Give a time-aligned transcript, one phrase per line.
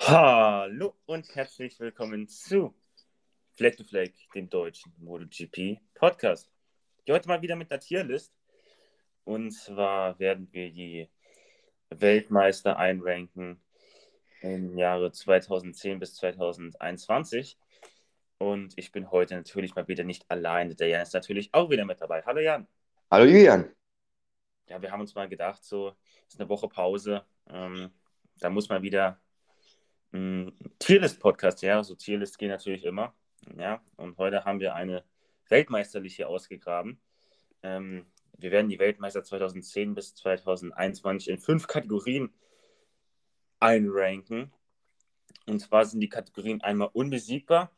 [0.00, 2.74] Hallo und herzlich willkommen zu
[3.54, 6.50] Flag to Flag, dem deutschen MotoGP Podcast.
[7.04, 8.32] Ich heute mal wieder mit einer Tierlist.
[9.24, 11.10] Und zwar werden wir die
[11.90, 13.60] Weltmeister einranken
[14.40, 17.58] im Jahre 2010 bis 2021.
[18.38, 20.74] Und ich bin heute natürlich mal wieder nicht alleine.
[20.74, 22.22] Der Jan ist natürlich auch wieder mit dabei.
[22.24, 22.66] Hallo Jan.
[23.10, 23.74] Hallo Julian.
[24.68, 25.94] Ja, wir haben uns mal gedacht, so
[26.28, 27.24] ist eine Woche Pause.
[27.50, 27.90] Ähm,
[28.36, 29.20] da muss man wieder
[30.12, 33.14] Tierlist-Podcast, ja, so Tierlist gehen natürlich immer.
[33.56, 35.04] Ja, und heute haben wir eine
[35.48, 37.00] weltmeisterliche ausgegraben.
[37.62, 38.06] Ähm,
[38.38, 42.32] wir werden die Weltmeister 2010 bis 2021 in fünf Kategorien
[43.60, 44.52] einranken.
[45.46, 47.72] Und zwar sind die Kategorien einmal unbesiegbar.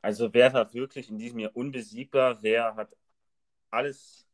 [0.00, 2.42] Also wer war wirklich in diesem Jahr unbesiegbar?
[2.42, 2.96] Wer hat
[3.70, 4.26] alles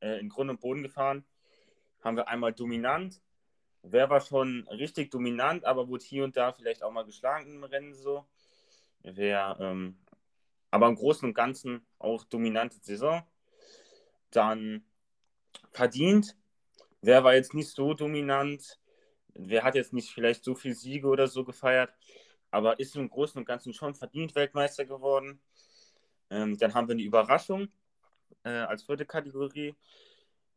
[0.00, 1.24] äh, in Grund und Boden gefahren?
[2.00, 3.20] Haben wir einmal dominant,
[3.86, 7.64] Wer war schon richtig dominant, aber wurde hier und da vielleicht auch mal geschlagen im
[7.64, 8.24] Rennen so.
[9.02, 9.98] Wer, ähm,
[10.70, 13.22] aber im Großen und Ganzen auch dominante Saison.
[14.30, 14.86] Dann
[15.70, 16.34] verdient.
[17.02, 18.80] Wer war jetzt nicht so dominant?
[19.34, 21.92] Wer hat jetzt nicht vielleicht so viel Siege oder so gefeiert,
[22.50, 25.42] aber ist im Großen und Ganzen schon verdient Weltmeister geworden.
[26.30, 27.68] Ähm, dann haben wir eine Überraschung
[28.44, 29.74] äh, als vierte Kategorie.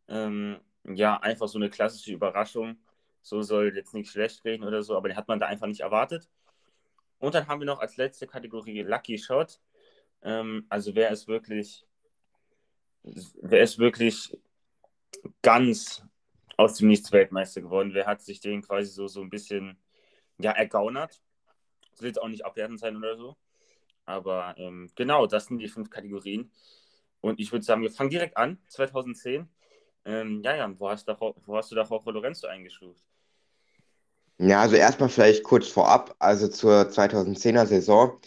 [0.08, 2.78] Ähm, ja, einfach so eine klassische Überraschung
[3.28, 5.82] so soll jetzt nicht schlecht reden oder so, aber den hat man da einfach nicht
[5.82, 6.30] erwartet.
[7.20, 9.60] Und dann haben wir noch als letzte Kategorie Lucky Shot.
[10.22, 11.86] Ähm, also wer ist wirklich,
[13.04, 14.38] wer ist wirklich
[15.42, 16.04] ganz
[16.58, 17.94] aus dem Nichts Weltmeister geworden?
[17.94, 19.78] Wer hat sich den quasi so, so ein bisschen
[20.38, 21.22] ja, ergaunert?
[21.96, 23.36] Soll jetzt auch nicht abwertend sein oder so.
[24.06, 26.52] Aber ähm, genau, das sind die fünf Kategorien.
[27.20, 29.50] Und ich würde sagen, wir fangen direkt an, 2010.
[30.06, 33.04] Ähm, ja, Jan, wo hast, du da, wo hast du da Jorge Lorenzo eingestuft?
[34.40, 38.20] Ja, also erstmal vielleicht kurz vorab, also zur 2010er Saison,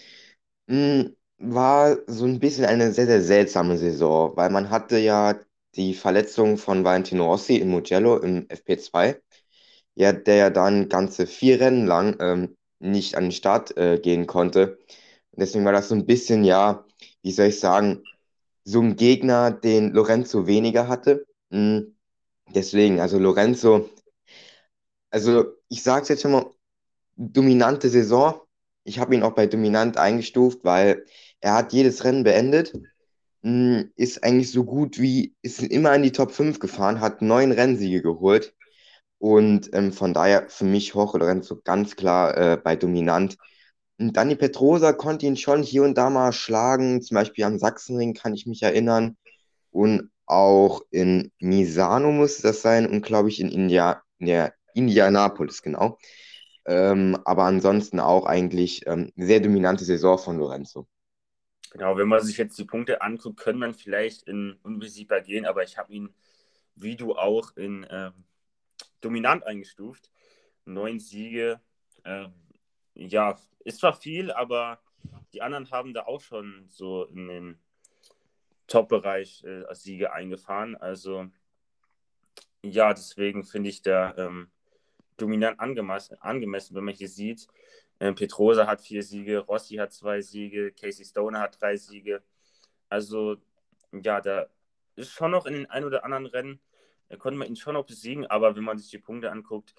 [0.69, 5.41] mh, hm, war so ein bisschen eine sehr, sehr seltsame Saison, weil man hatte ja
[5.77, 9.21] die Verletzung von Valentino Rossi in Mugello im FP2,
[9.97, 14.27] ja, der ja dann ganze vier Rennen lang ähm, nicht an den Start äh, gehen
[14.27, 14.79] konnte.
[15.33, 16.85] Und deswegen war das so ein bisschen, ja,
[17.23, 18.03] wie soll ich sagen,
[18.65, 21.27] so ein Gegner, den Lorenzo weniger hatte.
[21.51, 21.83] Mh,
[22.55, 23.89] deswegen, also Lorenzo
[25.11, 26.51] also ich sage es jetzt schon mal,
[27.17, 28.41] dominante Saison.
[28.85, 31.05] Ich habe ihn auch bei dominant eingestuft, weil
[31.41, 32.73] er hat jedes Rennen beendet,
[33.43, 37.53] hm, ist eigentlich so gut wie, ist immer in die Top 5 gefahren, hat neun
[37.53, 38.55] Rennsiege geholt.
[39.19, 43.37] Und ähm, von daher für mich Jorge Lorenzo ganz klar äh, bei dominant.
[43.99, 48.15] Und Dani Petrosa konnte ihn schon hier und da mal schlagen, zum Beispiel am Sachsenring
[48.15, 49.17] kann ich mich erinnern.
[49.71, 55.63] Und auch in Misano muss das sein und glaube ich in India, in der Indianapolis,
[55.63, 55.99] genau.
[56.67, 60.87] Ähm, aber ansonsten auch eigentlich ähm, sehr dominante Saison von Lorenzo.
[61.73, 65.63] Genau, wenn man sich jetzt die Punkte anguckt, können man vielleicht in unbesiegbar gehen, aber
[65.63, 66.15] ich habe ihn,
[66.75, 68.13] wie du auch, in ähm,
[69.01, 70.11] dominant eingestuft.
[70.65, 71.61] Neun Siege.
[72.05, 72.33] Ähm,
[72.95, 74.81] ja, ist zwar viel, aber
[75.33, 77.59] die anderen haben da auch schon so in den
[78.67, 80.77] Top-Bereich äh, Siege eingefahren.
[80.77, 81.27] Also
[82.63, 84.51] ja, deswegen finde ich da ähm,
[85.21, 87.47] dominant angemessen, wenn man hier sieht.
[88.01, 92.23] Ähm, Petrosa hat vier Siege, Rossi hat zwei Siege, Casey Stoner hat drei Siege.
[92.89, 93.37] Also,
[93.93, 94.47] ja, da
[94.97, 96.61] ist schon noch in den ein oder anderen Rennen,
[97.09, 99.75] da konnte man ihn schon noch besiegen, aber wenn man sich die Punkte anguckt,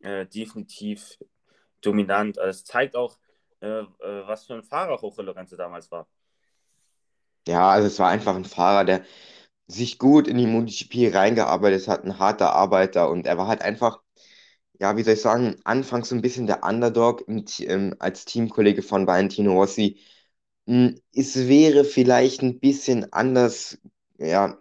[0.00, 1.18] äh, definitiv
[1.80, 2.38] dominant.
[2.38, 3.18] Also es zeigt auch,
[3.60, 3.86] äh, äh,
[4.26, 6.06] was für ein Fahrer Hoche Lorenzo damals war.
[7.46, 9.04] Ja, also es war einfach ein Fahrer, der
[9.66, 14.03] sich gut in die MotoGP reingearbeitet hat, ein harter Arbeiter und er war halt einfach
[14.80, 18.82] ja, wie soll ich sagen, anfangs so ein bisschen der Underdog im, ähm, als Teamkollege
[18.82, 19.98] von Valentino Rossi.
[20.66, 23.78] Hm, es wäre vielleicht ein bisschen anders,
[24.18, 24.58] ja,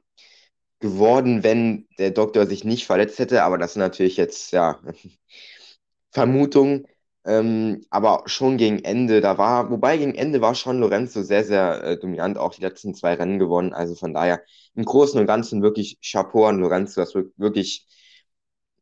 [0.80, 4.80] geworden, wenn der Doktor sich nicht verletzt hätte, aber das ist natürlich jetzt, ja,
[6.12, 6.86] Vermutung.
[7.26, 11.82] Ähm, aber schon gegen Ende, da war, wobei gegen Ende war schon Lorenzo sehr, sehr
[11.84, 13.74] äh, dominant, auch die letzten zwei Rennen gewonnen.
[13.74, 14.42] Also von daher
[14.76, 17.88] im Großen und Ganzen wirklich Chapeau an Lorenzo, das wirklich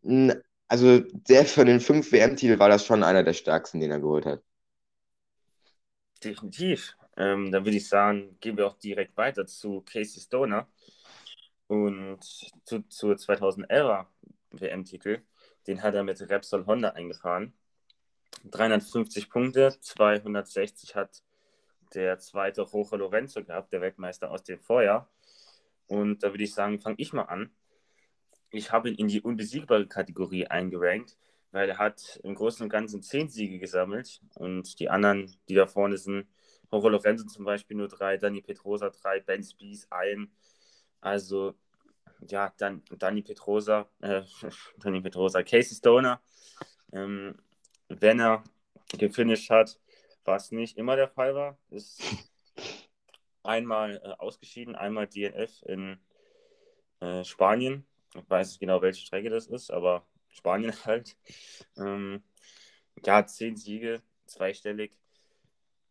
[0.04, 0.34] ein
[0.72, 4.26] also der von den fünf WM-Titeln war das schon einer der stärksten, den er geholt
[4.26, 4.42] hat.
[6.24, 6.96] Definitiv.
[7.18, 10.70] Ähm, dann würde ich sagen, gehen wir auch direkt weiter zu Casey Stoner
[11.68, 12.24] und
[12.64, 14.06] zu, zur 2011er
[14.52, 15.24] WM-Titel.
[15.68, 17.54] Den hat er mit Repsol Honda eingefahren.
[18.46, 21.22] 350 Punkte, 260 hat
[21.94, 25.10] der zweite Jorge Lorenzo gehabt, der Weltmeister aus dem Vorjahr.
[25.88, 27.52] Und da würde ich sagen, fange ich mal an
[28.52, 31.18] ich habe ihn in die unbesiegbare Kategorie eingerankt,
[31.52, 35.68] weil er hat im Großen und Ganzen zehn Siege gesammelt und die anderen, die da
[35.68, 36.28] vorne sind,
[36.72, 40.32] Jorge Lorenzo zum Beispiel nur drei, Dani Petrosa drei, Ben Spies ein.
[41.02, 41.56] Also
[42.28, 44.22] ja, dann Dani Petrosa, äh,
[44.78, 46.22] Dani Petrosa, Casey Stoner,
[46.94, 47.36] ähm,
[47.90, 48.44] wenn er
[48.98, 49.80] gefinisht hat,
[50.24, 52.02] was nicht immer der Fall war, ist
[53.44, 56.00] einmal äh, ausgeschieden, einmal DNF in
[57.02, 57.86] äh, Spanien.
[58.16, 61.16] Ich weiß nicht genau, welche Strecke das ist, aber Spanien halt.
[61.78, 62.24] Ähm,
[63.06, 64.92] ja, zehn Siege, zweistellig,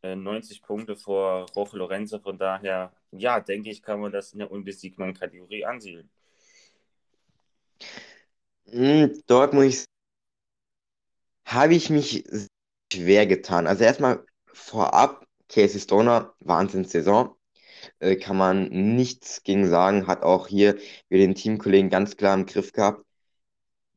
[0.03, 2.19] äh, 90 Punkte vor Roche Lorenzo.
[2.19, 6.11] Von daher, ja, denke ich, kann man das in der unbesiegbaren Kategorie ansiedeln.
[8.67, 9.85] Hm, dort muss ich
[11.51, 12.25] habe ich mich
[12.93, 13.67] schwer getan.
[13.67, 17.35] Also erstmal vorab, Casey Stoner, Wahnsinnssaison.
[17.99, 20.77] Äh, kann man nichts gegen sagen, hat auch hier
[21.09, 23.05] wieder den Teamkollegen ganz klar im Griff gehabt.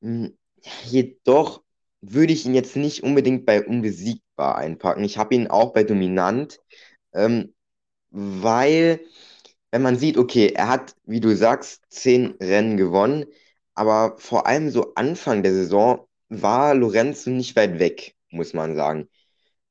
[0.01, 0.37] Hm,
[0.85, 1.63] jedoch
[2.01, 5.03] würde ich ihn jetzt nicht unbedingt bei unbesiegbar einpacken.
[5.03, 6.59] Ich habe ihn auch bei dominant,
[7.13, 7.53] ähm,
[8.11, 9.01] weil
[9.71, 13.25] wenn man sieht, okay, er hat, wie du sagst, zehn Rennen gewonnen,
[13.73, 19.09] aber vor allem so Anfang der Saison war Lorenzo nicht weit weg, muss man sagen.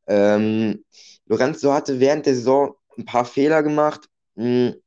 [0.06, 0.84] Ähm,
[1.26, 4.82] Lorenzo hatte während der Saison ein paar Fehler gemacht, mh, hm,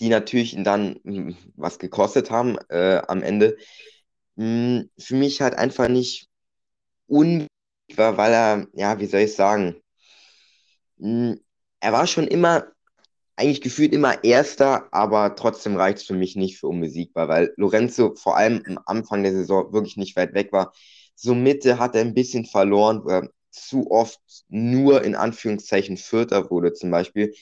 [0.00, 3.56] die natürlich dann mh, hm, was gekostet haben äh, am Ende.
[4.36, 4.44] Mh,
[4.80, 6.28] hm, für mich halt einfach nicht
[7.06, 7.50] unbedingt
[7.96, 9.76] war, weil er, ja, wie soll ich sagen,
[11.80, 12.66] er war schon immer
[13.36, 18.14] eigentlich gefühlt immer Erster, aber trotzdem reicht es für mich nicht für unbesiegbar, weil Lorenzo
[18.16, 20.72] vor allem am Anfang der Saison wirklich nicht weit weg war.
[21.16, 26.72] So Mitte hat er ein bisschen verloren, er zu oft nur in Anführungszeichen Vierter wurde
[26.72, 27.34] zum Beispiel.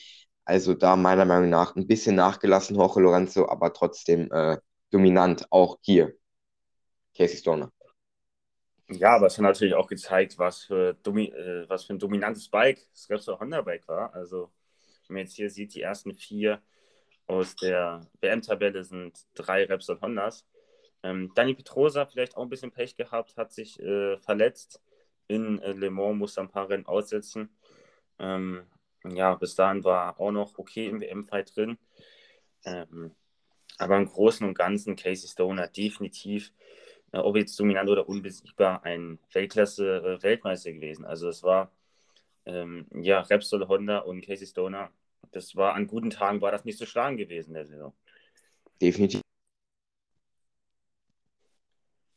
[0.44, 4.58] Also da meiner Meinung nach ein bisschen nachgelassen, Jorge Lorenzo, aber trotzdem äh,
[4.90, 6.14] dominant, auch hier.
[7.16, 7.70] Casey Stoner.
[8.88, 12.48] Ja, aber es hat natürlich auch gezeigt, was für, Domi äh, was für ein dominantes
[12.48, 14.12] Bike das Repsol Honda Bike war.
[14.14, 14.50] Also
[15.06, 16.60] wenn man jetzt hier sieht, die ersten vier
[17.26, 20.46] aus der WM-Tabelle sind drei Repsol Hondas.
[21.02, 24.80] Ähm, Dani Petrosa vielleicht auch ein bisschen Pech gehabt, hat sich äh, verletzt
[25.32, 27.50] in äh, Le Mans, musste ein paar Rennen aussetzen.
[28.18, 28.62] Ähm,
[29.04, 31.78] ja, bis dahin war auch noch okay im WM-Fight drin.
[32.64, 33.12] Ähm,
[33.78, 36.52] aber im Großen und Ganzen Casey Stoner definitiv,
[37.12, 41.04] äh, ob jetzt dominant oder unbesiegbar, ein Weltklasse-Weltmeister äh, gewesen.
[41.04, 41.72] Also es war
[42.46, 44.92] ähm, ja Repsol Honda und Casey Stoner
[45.32, 47.92] das war an guten Tagen war das nicht so schlagen gewesen der Saison.
[48.80, 49.20] Definitiv.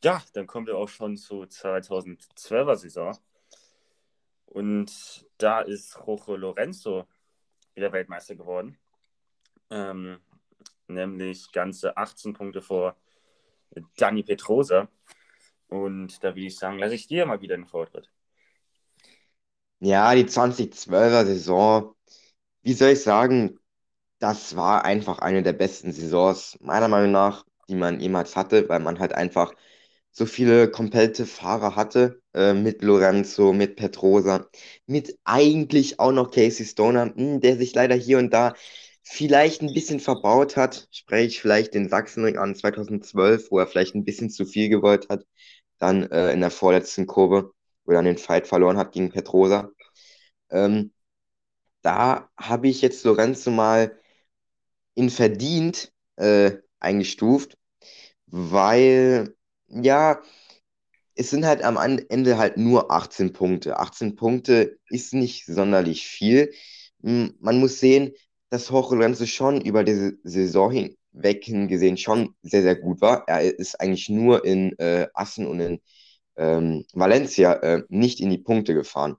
[0.06, 3.18] Ja, dann kommen wir auch schon zur 2012er Saison.
[4.44, 7.08] Und da ist Rojo Lorenzo
[7.74, 8.78] wieder Weltmeister geworden.
[9.68, 10.20] Ähm,
[10.86, 12.94] nämlich ganze 18 Punkte vor
[13.96, 14.86] Dani Petrosa.
[15.66, 18.08] Und da würde ich sagen, lasse ich dir mal wieder den Vortritt.
[19.80, 21.96] Ja, die 2012er Saison
[22.62, 23.58] wie soll ich sagen,
[24.20, 28.78] das war einfach eine der besten Saisons, meiner Meinung nach, die man jemals hatte, weil
[28.78, 29.52] man halt einfach
[30.16, 34.48] so viele komplette Fahrer hatte, äh, mit Lorenzo, mit Petrosa,
[34.86, 38.54] mit eigentlich auch noch Casey Stoner, mh, hm, der sich leider hier und da
[39.02, 40.88] vielleicht ein bisschen verbaut hat.
[40.90, 45.08] Spreche ich vielleicht den Sachsenring an 2012, wo er vielleicht ein bisschen zu viel gewollt
[45.10, 45.26] hat,
[45.78, 47.52] dann äh, in der vorletzten Kurve,
[47.84, 49.70] wo er dann den Fight verloren hat gegen Petrosa.
[50.50, 50.92] Ähm,
[51.82, 53.98] da habe ich jetzt Lorenzo mal
[54.94, 57.58] in verdient äh, eingestuft,
[58.26, 59.36] weil
[59.68, 60.20] ja,
[61.14, 63.78] es sind halt am Ende halt nur 18 Punkte.
[63.78, 66.52] 18 Punkte ist nicht sonderlich viel.
[67.00, 68.12] Man muss sehen,
[68.50, 73.24] dass Jorge Lorenzo schon über diese Saison hinweg hingesehen schon sehr, sehr gut war.
[73.28, 75.80] Er ist eigentlich nur in äh, Assen und in
[76.36, 79.16] ähm, Valencia äh, nicht in die Punkte gefahren.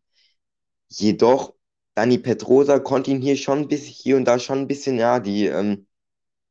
[0.89, 1.53] Jedoch
[1.95, 5.47] Dani Petrosa konnte ihn hier schon bis hier und da schon ein bisschen, ja, die,
[5.47, 5.87] ähm,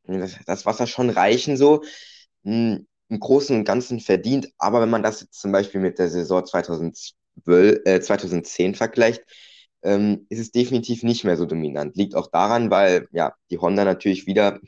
[0.05, 1.83] das Wasser schon reichen, so
[2.45, 4.53] hm, im Großen und Ganzen verdient.
[4.59, 9.23] Aber wenn man das jetzt zum Beispiel mit der Saison 2012, äh, 2010 vergleicht,
[9.83, 11.97] ähm, ist es definitiv nicht mehr so dominant.
[11.97, 14.61] Liegt auch daran, weil ja die Honda natürlich wieder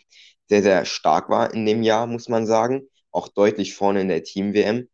[0.49, 2.83] sehr, sehr stark war in dem Jahr, muss man sagen.
[3.11, 4.88] Auch deutlich vorne in der Team-WM.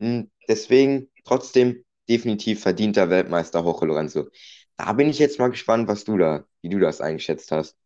[0.00, 4.28] Hm, deswegen trotzdem definitiv verdienter Weltmeister Jorge Lorenzo.
[4.76, 7.76] Da bin ich jetzt mal gespannt, was du da, wie du das eingeschätzt hast.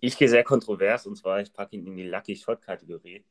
[0.00, 3.24] Ich gehe sehr kontrovers und zwar, ich packe ihn in die Lucky Shot Kategorie.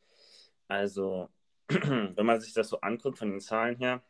[0.73, 1.29] Also,
[1.67, 4.01] wenn man sich das so anguckt von den Zahlen her,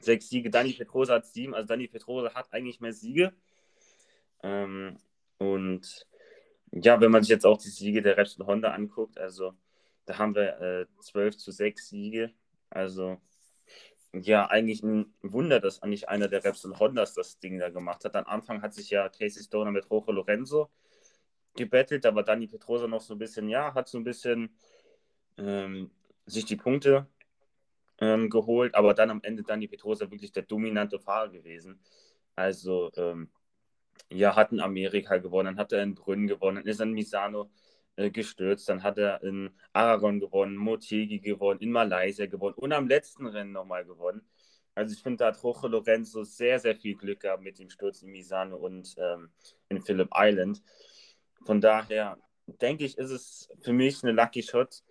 [0.00, 3.34] sechs Siege, Dani Petrosa hat sieben, also Dani Petrosa hat eigentlich mehr Siege.
[4.42, 4.96] Ähm,
[5.36, 6.06] und
[6.72, 9.52] ja, wenn man sich jetzt auch die Siege der Repsol Honda anguckt, also
[10.06, 12.32] da haben wir äh, 12 zu 6 Siege.
[12.70, 13.20] Also
[14.14, 18.16] ja, eigentlich ein Wunder, dass eigentlich einer der Repsol Hondas das Ding da gemacht hat.
[18.16, 20.70] Am Anfang hat sich ja Casey Stoner mit Rojo Lorenzo
[21.54, 24.56] gebettelt, aber Dani Petrosa noch so ein bisschen, ja, hat so ein bisschen
[25.38, 25.90] ähm,
[26.26, 27.06] sich die Punkte
[27.98, 31.80] ähm, geholt, aber dann am Ende Dani Petrosa wirklich der dominante Fahrer gewesen.
[32.36, 33.30] Also, ähm,
[34.10, 36.92] ja, hat in Amerika gewonnen, dann hat er in Brünn gewonnen, dann ist er in
[36.92, 37.50] Misano
[37.96, 42.88] äh, gestürzt, dann hat er in Aragon gewonnen, Motegi gewonnen, in Malaysia gewonnen und am
[42.88, 44.22] letzten Rennen nochmal gewonnen.
[44.74, 48.02] Also ich finde, da hat Roche Lorenzo sehr, sehr viel Glück gehabt mit dem Sturz
[48.02, 49.30] in Misano und ähm,
[49.68, 50.62] in Phillip Island.
[51.44, 54.82] Von daher denke ich, ist es für mich eine Lucky Shot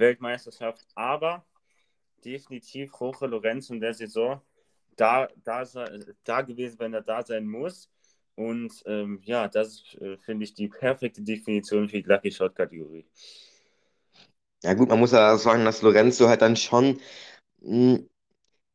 [0.00, 1.46] Weltmeisterschaft, aber
[2.24, 4.40] definitiv Roche Lorenzo in der Saison
[4.96, 5.64] da, da,
[6.24, 7.88] da gewesen, wenn er da sein muss.
[8.34, 13.06] Und ähm, ja, das äh, finde ich die perfekte Definition für die Lucky Shot Kategorie.
[14.62, 17.00] Ja gut, man muss ja sagen, dass Lorenzo halt dann schon,
[17.60, 18.10] mh, hm,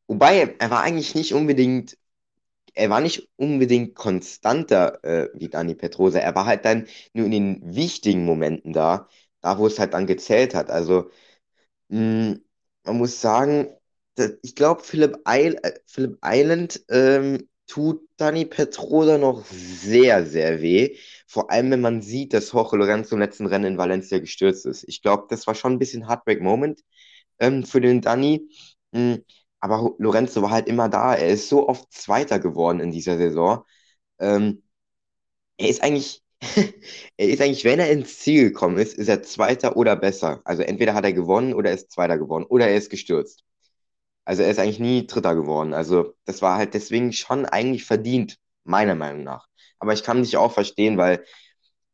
[0.07, 1.97] wobei er war eigentlich nicht unbedingt,
[2.73, 6.19] er war nicht unbedingt konstanter äh, wie Dani Petrosa.
[6.19, 9.07] Er war halt dann nur in den wichtigen Momenten da,
[9.45, 10.69] da wo es halt dann gezählt hat.
[10.71, 11.09] Also
[11.89, 11.99] mh,
[12.33, 12.45] hm,
[12.85, 13.69] man muss sagen,
[14.43, 20.97] ich glaube, Philipp, Eil, äh, Philipp Island ähm, tut Dani Petrosa noch sehr, sehr weh.
[21.27, 24.83] Vor allem, wenn man sieht, dass Jorge Lorenzo im letzten Rennen in Valencia gestürzt ist.
[24.87, 26.81] Ich glaube, das war schon ein bisschen Heartbreak-Moment
[27.39, 28.49] ähm, für den Dani.
[28.91, 29.23] Mhm.
[29.59, 31.15] Aber Lorenzo war halt immer da.
[31.15, 33.65] Er ist so oft Zweiter geworden in dieser Saison.
[34.19, 34.63] Ähm,
[35.57, 36.23] er ist eigentlich,
[37.17, 40.41] er ist eigentlich, wenn er ins Ziel gekommen ist, ist er Zweiter oder besser.
[40.45, 43.43] Also entweder hat er gewonnen oder er ist Zweiter geworden oder er ist gestürzt.
[44.25, 45.73] Also er ist eigentlich nie Dritter geworden.
[45.73, 49.47] Also das war halt deswegen schon eigentlich verdient, meiner Meinung nach.
[49.79, 51.23] Aber ich kann dich auch verstehen, weil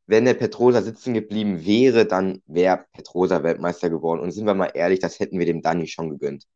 [0.08, 4.22] wenn der Petrosa sitzen geblieben wäre, dann wäre Petrosa Weltmeister geworden.
[4.22, 6.48] Und sind wir mal ehrlich, das hätten wir dem Dani schon gegönnt.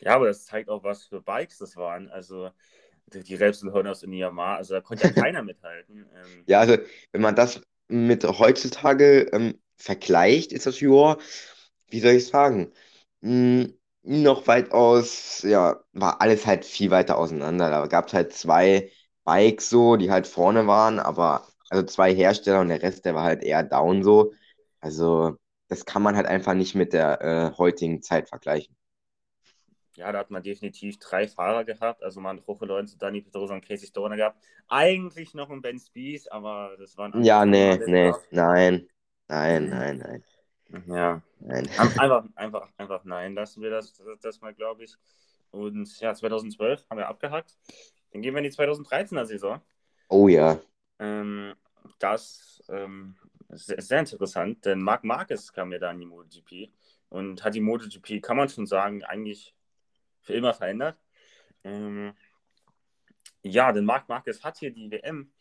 [0.00, 2.08] Ja, aber das zeigt auch, was für Bikes das waren.
[2.10, 2.50] Also
[3.06, 6.06] die Repsol Honors in Yamaha, also da konnte ja keiner mithalten.
[6.14, 6.76] Ähm, ja, also
[7.12, 11.16] wenn man das mit heutzutage ähm, vergleicht, ist das ja,
[11.90, 12.72] wie soll ich sagen,
[13.22, 17.70] hm, noch weitaus, ja, war alles halt viel weiter auseinander.
[17.70, 18.90] Da gab es halt zwei
[19.24, 23.24] Bikes so, die halt vorne waren, aber also zwei Hersteller und der Rest, der war
[23.24, 24.32] halt eher down so.
[24.80, 25.36] Also
[25.68, 28.76] das kann man halt einfach nicht mit der äh, heutigen Zeit vergleichen.
[29.96, 32.02] Ja, da hat man definitiv drei Fahrer gehabt.
[32.02, 34.42] Also man Roche Lorenzo, Dani Pedrosa und Casey Stoner gehabt.
[34.68, 37.22] Eigentlich noch ein Ben Spies, aber das waren...
[37.22, 38.88] Ja, nee, nee, nein,
[39.28, 40.24] nein, nein, nein.
[40.86, 41.68] Ja, nein.
[41.78, 44.94] Einfach, einfach, einfach nein, lassen wir das, das, das mal, glaube ich.
[45.50, 47.58] Und ja, 2012 haben wir abgehakt.
[48.10, 49.60] Dann gehen wir in die 2013er Saison.
[50.08, 50.58] Oh ja.
[50.98, 51.54] Ähm,
[51.98, 53.16] das ähm,
[53.48, 56.70] ist sehr interessant, denn Marc Marquez kam ja da in die MotoGP
[57.10, 59.54] und hat die MotoGP, kann man schon sagen, eigentlich
[60.22, 60.98] für immer verändert.
[61.64, 62.14] Ähm,
[63.42, 65.32] ja, denn Marc Marquez hat hier die WM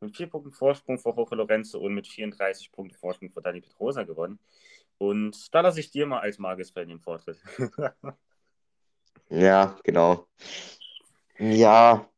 [0.00, 4.04] mit vier Punkten Vorsprung vor Jorge Lorenzo und mit 34 Punkten Vorsprung vor Dani Petrosa
[4.04, 4.38] gewonnen.
[4.98, 7.38] Und da lasse ich dir mal als Magis-Fan den Vortritt.
[9.28, 10.26] ja, genau.
[11.38, 12.10] Ja,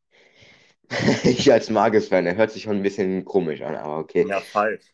[1.23, 4.25] ich als Magis-Fan, der hört sich schon ein bisschen komisch an, aber okay.
[4.27, 4.93] Ja, falsch.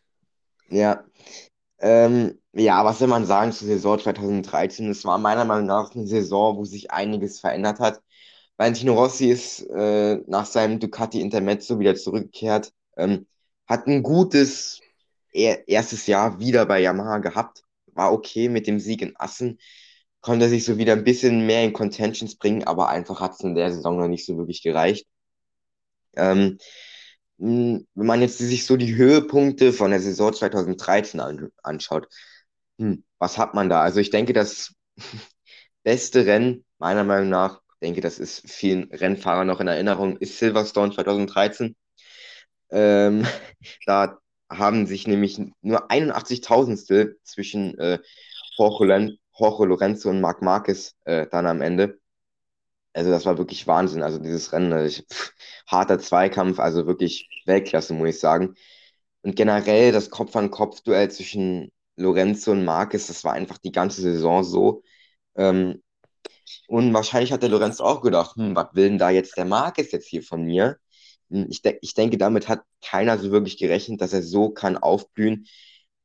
[0.68, 1.04] Ja.
[1.80, 4.90] Ähm, ja, was soll man sagen zur Saison 2013?
[4.90, 8.00] Es war meiner Meinung nach eine Saison, wo sich einiges verändert hat.
[8.56, 13.26] Valentino Rossi ist äh, nach seinem Ducati Intermezzo wieder zurückgekehrt, ähm,
[13.66, 14.80] hat ein gutes
[15.32, 17.62] er erstes Jahr wieder bei Yamaha gehabt,
[17.94, 19.58] war okay mit dem Sieg in Assen,
[20.20, 23.54] konnte sich so wieder ein bisschen mehr in Contentions bringen, aber einfach hat es in
[23.54, 25.06] der Saison noch nicht so wirklich gereicht.
[26.16, 26.58] Ähm,
[27.40, 32.08] wenn man jetzt sich so die Höhepunkte von der Saison 2013 an, anschaut,
[32.78, 33.82] hm, was hat man da?
[33.82, 34.74] Also ich denke, das
[35.82, 40.92] beste Rennen, meiner Meinung nach, denke, das ist vielen Rennfahrern noch in Erinnerung, ist Silverstone
[40.92, 41.76] 2013.
[42.70, 43.26] Ähm,
[43.86, 44.18] da
[44.50, 48.00] haben sich nämlich nur 81 zwischen äh,
[48.58, 51.99] Jorge Lorenzo und Marc Marquez äh, dann am Ende.
[52.92, 54.02] Also das war wirklich Wahnsinn.
[54.02, 55.32] Also dieses Rennen, also pff,
[55.66, 58.54] harter Zweikampf, also wirklich Weltklasse, muss ich sagen.
[59.22, 64.82] Und generell das Kopf-an-Kopf-Duell zwischen Lorenzo und Marquez, das war einfach die ganze Saison so.
[65.36, 65.82] Ähm,
[66.68, 69.92] und wahrscheinlich hat der Lorenzo auch gedacht, hm, was will denn da jetzt der Marquez
[69.92, 70.78] jetzt hier von mir?
[71.30, 74.76] Hm, ich, de ich denke, damit hat keiner so wirklich gerechnet, dass er so kann
[74.78, 75.46] aufblühen.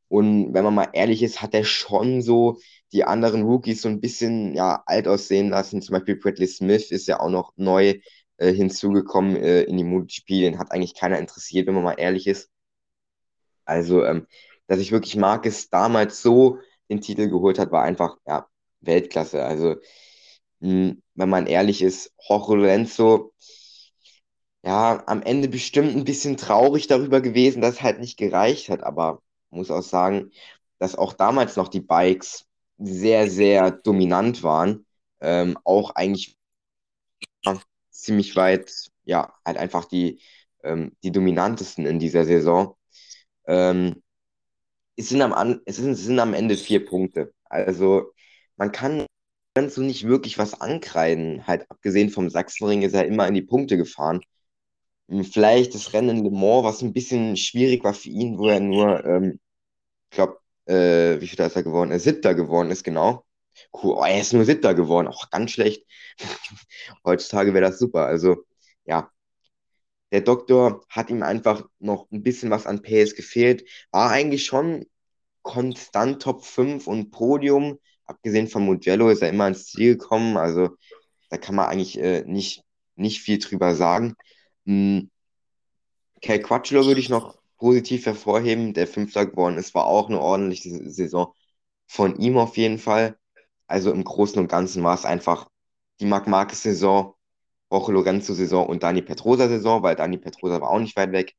[0.07, 2.59] Und wenn man mal ehrlich ist, hat er schon so
[2.93, 5.81] die anderen Rookies so ein bisschen ja, alt aussehen lassen.
[5.81, 7.95] Zum Beispiel Bradley Smith ist ja auch noch neu
[8.37, 10.27] äh, hinzugekommen äh, in die MotoGP.
[10.41, 12.49] Den hat eigentlich keiner interessiert, wenn man mal ehrlich ist.
[13.65, 14.27] Also, ähm,
[14.67, 16.59] dass ich wirklich Marcus damals so
[16.89, 18.47] den Titel geholt hat, war einfach ja,
[18.81, 19.43] Weltklasse.
[19.43, 19.75] Also,
[20.59, 23.33] mh, Hm, Wenn man ehrlich ist, Jorge Lorenzo,
[24.63, 28.83] ja, am Ende bestimmt ein bisschen traurig darüber gewesen, dass es halt nicht gereicht hat,
[28.83, 29.21] aber
[29.55, 30.31] muss auch sagen,
[30.79, 32.45] dass auch damals noch die Bikes
[32.77, 34.85] sehr, sehr dominant waren.
[35.21, 36.37] Ähm, auch eigentlich
[37.91, 38.71] ziemlich weit,
[39.05, 40.21] ja, halt einfach die,
[40.63, 42.75] ähm, die dominantesten in dieser Saison.
[43.47, 44.03] Ähm,
[44.97, 47.33] es sind am, An es sind, es sind am Ende vier Punkte.
[47.45, 48.13] Also
[48.57, 49.05] man kann
[49.69, 51.47] so nicht wirklich was ankreiden.
[51.47, 54.21] Halt abgesehen vom Sachsenring ist er immer in die Punkte gefahren.
[55.09, 58.49] Hm, Vielleicht das Rennen in Le Mans, was ein bisschen schwierig war für ihn, wo
[58.49, 59.39] er nur, ähm,
[60.09, 61.91] ich glaube, äh, wie viel ist er geworden?
[61.91, 63.25] Er Siebter geworden ist, genau.
[63.73, 63.95] Cool.
[63.97, 65.07] Oh, er ist nur Siebter geworden.
[65.07, 65.85] Auch ganz schlecht.
[67.05, 68.05] Heutzutage wäre das super.
[68.05, 68.45] Also,
[68.85, 69.11] ja,
[70.11, 73.67] der Doktor hat ihm einfach noch ein bisschen was an PS gefehlt.
[73.91, 74.85] War eigentlich schon
[75.41, 77.79] konstant Top 5 und Podium.
[78.05, 80.37] Abgesehen von Mugello ist er immer ins Ziel gekommen.
[80.37, 80.69] Also,
[81.29, 82.63] da kann man eigentlich äh, nicht,
[82.95, 84.15] nicht viel drüber sagen.
[84.65, 85.09] Hm,
[86.21, 90.89] Cal Crutchlow würde ich noch positiv hervorheben, der Fünfter geworden ist, war auch eine ordentliche
[90.89, 91.33] Saison
[91.87, 93.17] von ihm auf jeden Fall.
[93.67, 95.49] Also im Großen und Ganzen war es einfach
[95.99, 97.15] die Marc Marquez-Saison,
[97.71, 101.35] Jorge Lorenzo-Saison und Dani Pedrosa-Saison, weil Dani Pedrosa war auch nicht weit weg.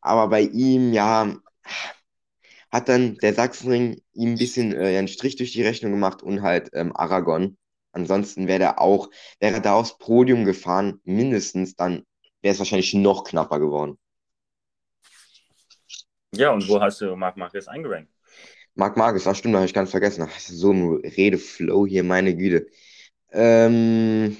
[0.00, 1.36] Aber bei ihm, ja,
[2.70, 6.42] hat dann der Sachsenring ihm ein bisschen äh, einen Strich durch die Rechnung gemacht und
[6.42, 7.56] halt ähm, Aragon.
[7.92, 12.04] Ansonsten wäre er auch, wäre da aufs Podium gefahren, mindestens, dann
[12.42, 13.98] wäre es wahrscheinlich noch knapper geworden.
[16.34, 18.10] Ja, und wo hast du Marc Marquez eingerankt?
[18.74, 20.22] Marc Marquez, ach stimmt, habe ich ganz vergessen.
[20.22, 22.68] Ach, so ein Redeflow hier, meine Güte.
[23.32, 24.36] Ähm,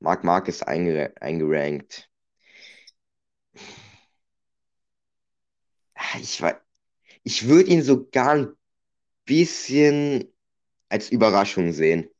[0.00, 2.10] Marc Marquez einge eingerankt.
[5.94, 6.42] Ah, Ich,
[7.24, 8.48] ich würde ihn sogar ein
[9.26, 10.32] bisschen
[10.88, 12.10] als Überraschung sehen.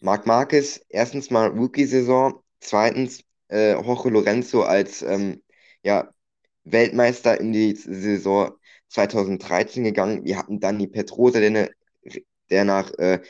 [0.00, 5.42] Marc Marquez, erstens mal Rookie-Saison, zweitens äh, Jorge Lorenzo als ähm,
[5.84, 6.12] ja,
[6.64, 8.52] Weltmeister in die Saison
[8.88, 10.24] 2013 gegangen.
[10.24, 11.70] Wir hatten Dani Pedrosa, der,
[12.50, 13.20] der nach äh,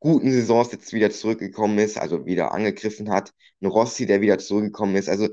[0.00, 3.32] guten Saisons jetzt wieder zurückgekommen ist, also wieder angegriffen hat.
[3.60, 5.08] Ein Rossi, der wieder zurückgekommen ist.
[5.08, 5.28] Also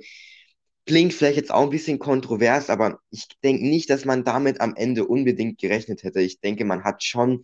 [0.85, 4.75] klingt vielleicht jetzt auch ein bisschen kontrovers, aber ich denke nicht, dass man damit am
[4.75, 6.21] Ende unbedingt gerechnet hätte.
[6.21, 7.43] Ich denke, man hat schon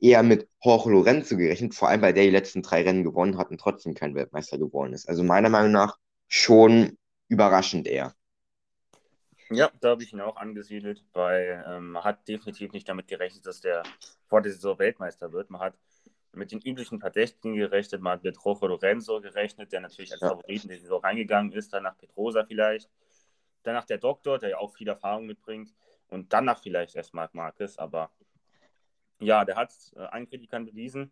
[0.00, 3.50] eher mit Jorge Lorenzo gerechnet, vor allem weil der die letzten drei Rennen gewonnen hat
[3.50, 5.08] und trotzdem kein Weltmeister geworden ist.
[5.08, 5.96] Also meiner Meinung nach
[6.28, 6.96] schon
[7.28, 8.14] überraschend eher.
[9.50, 13.46] Ja, da habe ich ihn auch angesiedelt, weil ähm, man hat definitiv nicht damit gerechnet,
[13.46, 13.82] dass der
[14.26, 15.50] vor der Saison Weltmeister wird.
[15.50, 15.74] Man hat
[16.32, 20.28] mit den üblichen Verdächtigen gerechnet, man hat mit Rojo Lorenzo gerechnet, der natürlich als Ja.
[20.30, 22.90] Favorit in die Saison reingegangen ist, danach Petrosa vielleicht,
[23.62, 25.74] danach der Doktor, der ja auch viel Erfahrung mitbringt
[26.08, 28.10] und danach vielleicht erst Marc Marquez, aber
[29.20, 31.10] ja, der hat äh, allen Kritikern bewiesen,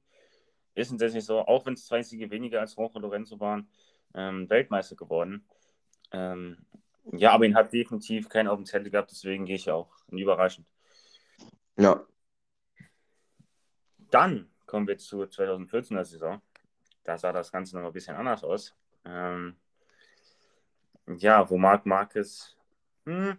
[0.74, 3.70] ist tatsächlich so, auch wenn es zwei Siege weniger als Rojo Lorenzo waren,
[4.14, 5.48] ähm, Weltmeister geworden.
[6.12, 6.66] Ähm,
[7.12, 9.88] ja, aber ihn hat definitiv keinen auf dem Zettel gehabt, deswegen gehe ich auch.
[10.10, 10.66] Überraschend.
[11.76, 12.06] Ja,
[14.10, 16.40] Dann kommen wir zur 2014er Saison.
[17.04, 18.74] Da sah das Ganze noch ein bisschen anders aus.
[19.04, 19.56] Ähm,
[21.06, 22.56] ja, wo Marc Marquez
[23.04, 23.38] ein hm,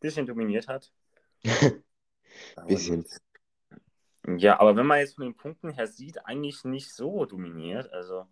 [0.00, 0.92] bisschen dominiert hat.
[2.66, 3.06] bisschen.
[4.26, 7.92] Ja, aber wenn man jetzt von den Punkten her sieht, eigentlich nicht so dominiert.
[7.92, 8.26] Also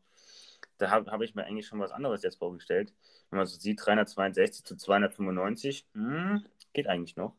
[0.78, 2.92] da habe hab ich mir eigentlich schon was anderes jetzt vorgestellt.
[3.30, 7.34] Wenn man so sieht, 362 zu 295, hm, geht eigentlich noch.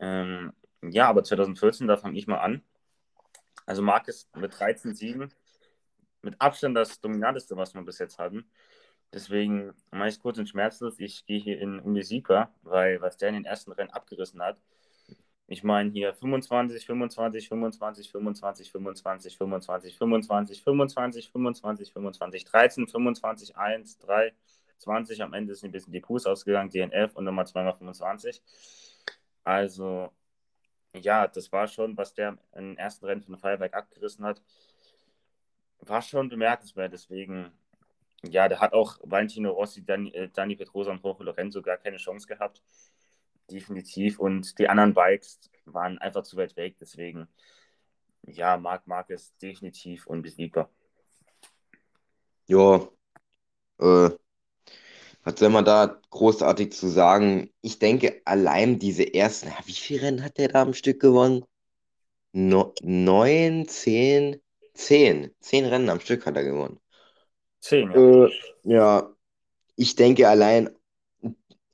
[0.00, 2.62] Ähm, ja, aber 2014, da fange ich mal an.
[3.66, 5.32] Also Marquez mit 13 Siegen,
[6.22, 8.48] mit Abstand das dominanteste, was wir bis jetzt hatten.
[9.12, 10.98] Deswegen mache ich es kurz und schmerzlos.
[10.98, 14.60] Ich gehe hier in Unbesiegbar, weil was der in den ersten Rennen abgerissen hat.
[15.50, 23.56] Ich meine hier 25, 25, 25, 25, 25, 25, 25, 25, 25, 25, 13, 25,
[23.56, 24.32] 1, 3,
[24.76, 25.22] 20.
[25.22, 28.42] Am Ende ist ein bisschen diffus ausgegangen, DNF und nochmal zweimal 25.
[29.42, 30.12] Also,
[30.94, 34.42] ja, das war schon, was der im ersten Rennen von Feuerwerk abgerissen hat,
[35.80, 36.92] war schon bemerkenswert.
[36.92, 37.52] Deswegen,
[38.22, 41.96] ja, da hat auch Valentino Rossi, Dani, äh, Dani Pedrosa und Jorge Lorenzo gar keine
[41.96, 42.62] Chance gehabt.
[43.50, 44.18] Definitiv.
[44.18, 46.76] Und die anderen Bikes waren einfach zu weit weg.
[46.80, 47.28] Deswegen,
[48.22, 50.70] ja, Marc Marquez definitiv unbesiegbar.
[52.46, 52.88] Ja,
[53.78, 54.10] äh,
[55.24, 57.52] was soll man da großartig zu sagen?
[57.60, 61.44] Ich denke, allein diese ersten, wie viele Rennen hat der da am Stück gewonnen?
[62.32, 64.40] No, neun, zehn,
[64.74, 65.34] zehn.
[65.40, 66.80] Zehn Rennen am Stück hat er gewonnen.
[67.60, 68.24] Zehn, ja.
[68.24, 68.30] Äh,
[68.64, 69.14] ja,
[69.76, 70.70] ich denke allein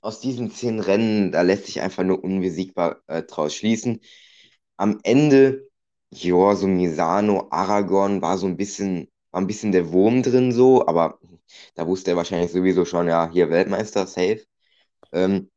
[0.05, 4.01] aus diesen zehn Rennen, da lässt sich einfach nur unbesiegbar äh, draus schließen.
[4.77, 5.69] Am Ende,
[6.13, 10.87] ja, so Misano, Aragon war so ein bisschen war ein bisschen der Wurm drin so,
[10.87, 11.19] aber
[11.75, 14.45] da wusste er wahrscheinlich sowieso schon, ja, hier Weltmeister, safe.
[15.13, 15.51] Ähm,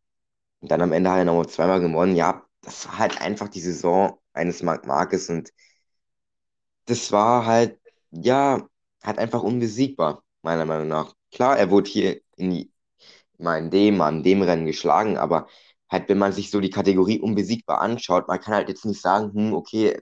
[0.62, 2.16] und dann am Ende hat er nochmal zweimal gewonnen.
[2.16, 5.52] Ja, das war halt einfach die Saison eines Marc Marquez und
[6.86, 7.80] das war halt,
[8.12, 8.68] ja,
[9.04, 11.16] halt einfach unbesiegbar, meiner Meinung nach.
[11.32, 12.72] Klar, er wurde hier in die,
[13.38, 15.48] mal in dem, mal in dem Rennen geschlagen, aber
[15.90, 19.34] halt, wenn man sich so die Kategorie unbesiegbar anschaut, man kann halt jetzt nicht sagen,
[19.34, 20.00] hm, okay,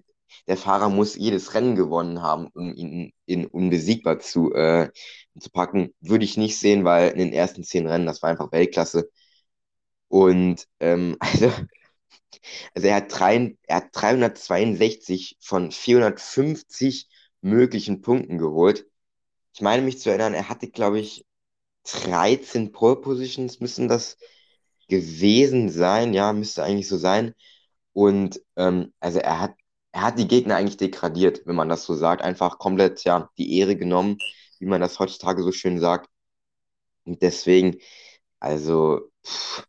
[0.48, 4.90] der Fahrer muss jedes Rennen gewonnen haben, um ihn in unbesiegbar zu, äh,
[5.40, 5.94] zu packen.
[6.02, 9.10] Würde ich nicht sehen, weil in den ersten zehn Rennen, das war einfach Weltklasse.
[10.08, 11.52] Und ähm, also,
[12.74, 17.08] also er hat, drei, er hat 362 von 450
[17.42, 18.86] möglichen Punkten geholt.
[19.54, 21.26] Ich meine mich zu erinnern, er hatte, glaube ich,
[21.86, 24.18] 13 Pole Positions müssen das
[24.90, 26.14] gewesen sein.
[26.14, 27.34] Ja, müsste eigentlich so sein.
[27.94, 29.56] Und ähm, also er hat,
[29.92, 32.22] er hat die Gegner eigentlich degradiert, wenn man das so sagt.
[32.24, 34.18] Einfach komplett, ja, die Ehre genommen,
[34.60, 36.10] wie man das heutzutage so schön sagt.
[37.06, 37.78] Und deswegen,
[38.40, 39.66] also, pff,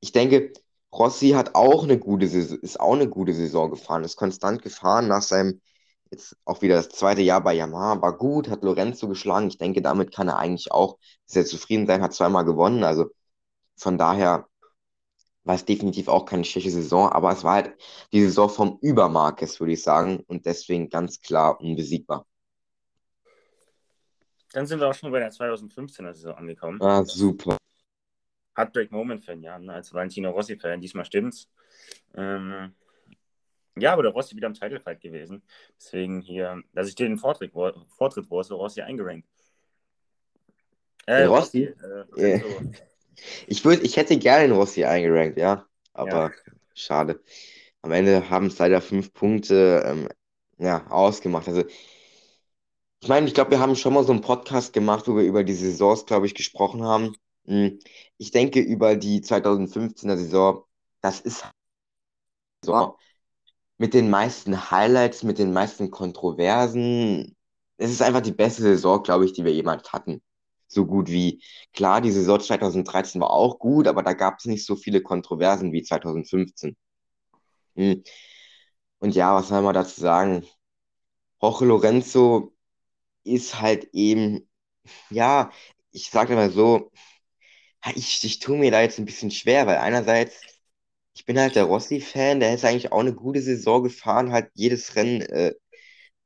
[0.00, 0.52] ich denke,
[0.92, 5.08] Rossi hat auch eine gute Saison, ist auch eine gute Saison gefahren, ist konstant gefahren
[5.08, 5.60] nach seinem,
[6.12, 9.48] jetzt auch wieder das zweite Jahr bei Yamaha, war gut, hat Lorenzo geschlagen.
[9.48, 12.84] Ich denke, damit kann er eigentlich auch sehr zufrieden sein, hat zweimal gewonnen.
[12.84, 13.10] Also
[13.76, 14.46] von daher
[15.44, 17.74] war es definitiv auch keine schlechte Saison, aber es war halt
[18.12, 22.26] die Saison vom Übermarkes, würde ich sagen, und deswegen ganz klar unbesiegbar.
[24.52, 26.80] Dann sind wir auch schon bei der 2015er Saison angekommen.
[26.82, 27.56] Ah, super.
[28.54, 29.72] Heartbreak Moment-Fan, ja, ne?
[29.72, 31.48] als Valentino Rossi-Fan, diesmal stimmt's.
[32.14, 32.74] Ähm,
[33.76, 35.42] ja, aber der Rossi wieder im Title Fight gewesen.
[35.78, 39.26] Deswegen hier, dass ich dir den Vortritt, Vortritt wo so Rossi eingerankt.
[41.06, 41.74] Äh, Rossi?
[42.16, 42.42] Äh, yeah.
[43.46, 45.66] Ich, würd, ich hätte gerne den Rossi eingerankt, ja.
[45.92, 46.32] Aber ja.
[46.74, 47.22] schade.
[47.82, 50.08] Am Ende haben es leider fünf Punkte ähm,
[50.58, 51.48] ja, ausgemacht.
[51.48, 51.64] Also,
[53.00, 55.44] ich meine, ich glaube, wir haben schon mal so einen Podcast gemacht, wo wir über
[55.44, 57.16] die Saisons, glaube ich, gesprochen haben.
[57.46, 57.80] Hm,
[58.18, 60.64] ich denke, über die 2015er Saison,
[61.00, 61.44] das ist
[62.64, 62.96] so
[63.82, 67.36] mit den meisten Highlights, mit den meisten Kontroversen.
[67.78, 70.22] Es ist einfach die beste Saison, glaube ich, die wir jemals hatten
[70.72, 71.42] so gut wie.
[71.72, 75.72] Klar, die Saison 2013 war auch gut, aber da gab es nicht so viele Kontroversen
[75.72, 76.76] wie 2015.
[77.76, 78.02] Hm.
[79.00, 80.46] Und ja, was soll man dazu sagen?
[81.42, 82.54] Jorge Lorenzo
[83.24, 84.48] ist halt eben,
[85.10, 85.50] ja,
[85.92, 86.92] ich sage mal so,
[87.94, 90.40] ich, ich tue mir da jetzt ein bisschen schwer, weil einerseits,
[91.14, 94.96] ich bin halt der Rossi-Fan, der ist eigentlich auch eine gute Saison gefahren, hat jedes
[94.96, 95.54] Rennen äh,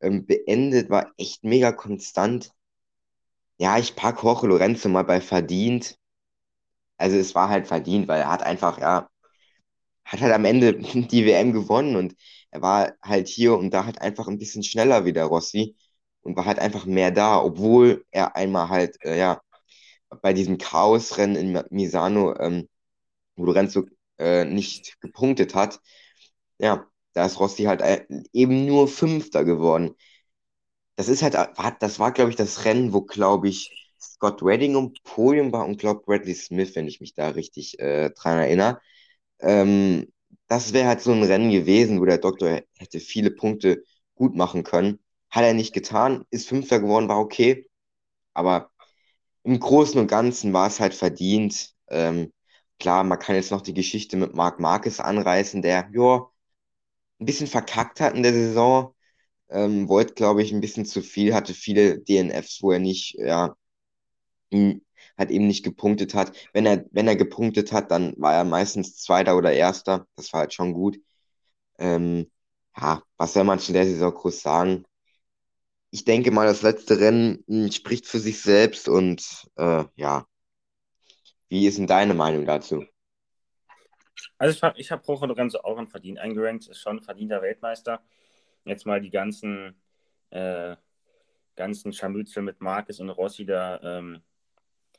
[0.01, 2.53] ähm, beendet, war echt mega konstant.
[3.59, 5.99] Ja, ich packe Jorge Lorenzo mal bei verdient.
[6.99, 9.09] Also es war halt verdient, weil er hat einfach, ja,
[10.05, 12.17] hat halt am Ende die WM gewonnen und
[12.51, 15.77] er war halt hier und da halt einfach ein bisschen schneller wie der Rossi
[16.23, 19.41] und war halt einfach mehr da, obwohl er einmal halt, äh, ja,
[20.23, 22.69] bei diesem Chaosrennen in Misano, ähm,
[23.37, 23.85] wo Lorenzo
[24.19, 25.81] äh, nicht gepunktet hat,
[26.59, 29.95] ja, da ist Rossi halt äh, eben nur Fünfter geworden
[30.97, 31.35] das ist halt,
[31.81, 35.79] das war, glaube ich, das Rennen, wo, glaube ich, Scott Redding um Podium war und,
[35.79, 38.81] glaube Bradley Smith, wenn ich mich da richtig äh, dran erinnere.
[39.41, 40.13] Ähm,
[40.49, 43.83] das wäre halt so ein Rennen gewesen, wo der Doktor hätte viele Punkte
[44.15, 45.01] gut machen können.
[45.31, 47.69] Hat er nicht getan, ist Fünfter geworden, war okay.
[48.35, 48.71] Aber
[49.45, 51.75] im Großen und Ganzen war es halt verdient.
[51.89, 52.33] Ähm,
[52.79, 56.29] klar, man kann jetzt noch die Geschichte mit Marc Marquez anreißen, der, ja,
[57.21, 58.95] ein bisschen verkackt hat in der Saison.
[59.51, 63.57] Ähm, wollte, glaube ich, ein bisschen zu viel, hatte viele DNFs, wo er nicht, ja,
[65.17, 66.33] hat eben nicht gepunktet hat.
[66.53, 70.07] Wenn er, wenn er gepunktet hat, dann war er meistens Zweiter oder Erster.
[70.17, 70.99] Das war halt schon gut.
[71.79, 72.31] Ähm,
[72.77, 74.85] ja, was soll man zu der Saison groß sagen?
[75.91, 80.27] Ich denke mal, das letzte Rennen hm, spricht für sich selbst und äh, ja.
[81.49, 82.85] Wie ist denn deine Meinung dazu?
[84.39, 88.03] Also ich, ich habe Rojo Lorenzo auch ein Verdient eingerankt, ist schon ein verdienter Weltmeister
[88.67, 89.81] jetzt mal die ganzen,
[90.31, 90.77] äh,
[91.55, 94.23] ganzen Scharmützel mit Marquez und Rossi da ähm,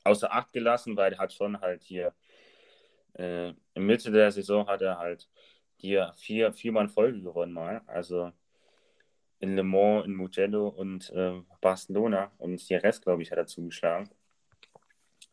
[0.04, 2.14] außer Acht gelassen, weil er hat schon halt hier
[3.14, 5.30] äh, in Mitte der Saison hat er halt
[5.76, 7.82] hier vier, viermal in Folge gewonnen mal.
[7.88, 8.32] Also
[9.40, 13.46] in Le Mans, in Mugello und äh, Barcelona und der Rest, glaube ich, hat er
[13.46, 14.10] zugeschlagen.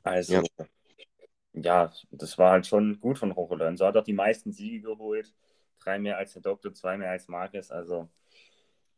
[0.03, 0.42] Also, ja.
[1.55, 1.93] Ja.
[2.11, 3.77] das war halt schon gut von Rocholan.
[3.77, 5.33] So hat auch die meisten Siege geholt.
[5.81, 7.71] Drei mehr als der Doktor, zwei mehr als Marquez.
[7.71, 8.09] Also,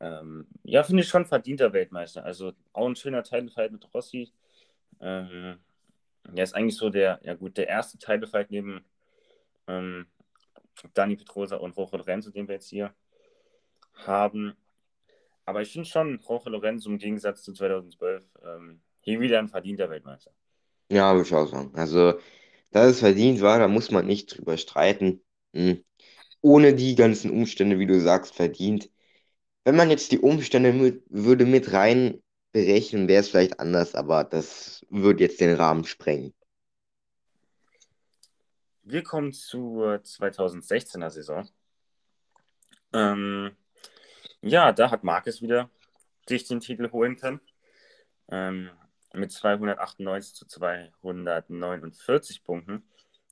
[0.00, 2.24] ähm, ja, finde ich schon verdienter Weltmeister.
[2.24, 4.32] Also auch ein schöner Titelfight mit Rossi.
[5.00, 5.58] Ähm,
[6.34, 8.84] er ist eigentlich so der, ja gut, der erste Titelfight neben
[9.68, 10.06] ähm,
[10.94, 12.94] Dani Petrosa und Rojo Renzo, den wir jetzt hier
[13.94, 14.54] haben.
[15.46, 19.88] aber ich finde schon, Jorge Lorenzo im Gegensatz zu 2012 ähm, hier wieder ein verdienter
[19.88, 20.32] Weltmeister.
[20.90, 21.72] Ja, würde ich auch sagen.
[21.74, 22.18] Also,
[22.76, 25.24] dass es verdient war, da muss man nicht drüber streiten.
[25.54, 25.82] Hm.
[26.42, 28.90] Ohne die ganzen Umstände, wie du sagst, verdient.
[29.64, 34.24] Wenn man jetzt die Umstände mit, würde mit rein berechnen, wäre es vielleicht anders, aber
[34.24, 36.34] das würde jetzt den Rahmen sprengen.
[38.82, 41.48] Wir kommen zur 2016er Saison.
[42.92, 43.56] Ähm,
[44.42, 45.70] ja, da hat Marcus wieder
[46.28, 47.40] sich den Titel holen können.
[48.28, 48.70] Ähm,
[49.12, 52.88] mit 298 zu 249 Punkten.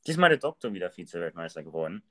[0.06, 2.02] Diesmal der Doktor wieder Vize-Weltmeister geworden.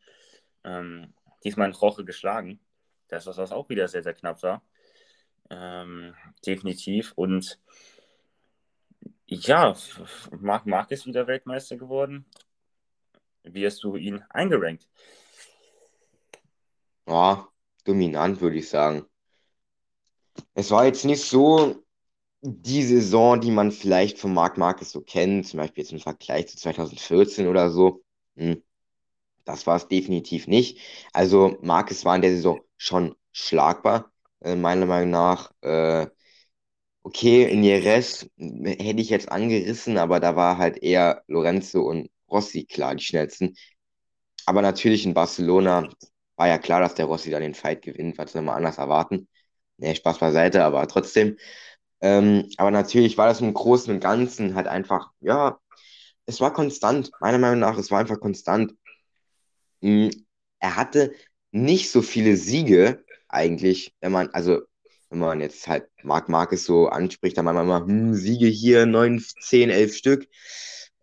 [0.63, 2.59] Ähm, diesmal in Roche geschlagen.
[3.07, 4.63] Das, was auch wieder sehr, sehr knapp war.
[5.49, 7.13] Ähm, definitiv.
[7.15, 7.59] Und
[9.25, 9.75] ja,
[10.31, 12.25] Marc Marquez wieder Weltmeister geworden.
[13.43, 14.87] Wie hast du ihn eingerankt?
[17.07, 17.47] Ja,
[17.83, 19.05] dominant, würde ich sagen.
[20.53, 21.82] Es war jetzt nicht so
[22.43, 26.47] die Saison, die man vielleicht von Marc Marquez so kennt, zum Beispiel jetzt im Vergleich
[26.47, 28.03] zu 2014 oder so.
[28.35, 28.61] Hm.
[29.45, 30.79] Das war es definitiv nicht.
[31.13, 35.51] Also Marquez war in der Saison schon schlagbar, äh, meiner Meinung nach.
[35.61, 36.07] Äh,
[37.03, 42.65] okay, in Jerez hätte ich jetzt angerissen, aber da war halt eher Lorenzo und Rossi
[42.65, 43.55] klar die schnellsten.
[44.45, 45.89] Aber natürlich in Barcelona
[46.35, 49.27] war ja klar, dass der Rossi dann den Fight gewinnt, was soll man anders erwarten.
[49.77, 51.37] Nee, Spaß beiseite, aber trotzdem.
[52.03, 55.57] Ähm, aber natürlich war das im Großen und Ganzen halt einfach, ja,
[56.25, 57.11] es war konstant.
[57.21, 58.73] Meiner Meinung nach, es war einfach konstant.
[59.81, 60.11] Mhm.
[60.59, 61.13] Er hatte
[61.51, 64.61] nicht so viele Siege eigentlich, wenn man, also
[65.09, 68.85] wenn man jetzt halt Marc Marquez so anspricht, dann meint man immer, hm, Siege hier,
[68.85, 70.27] 9, 10, 11 Stück.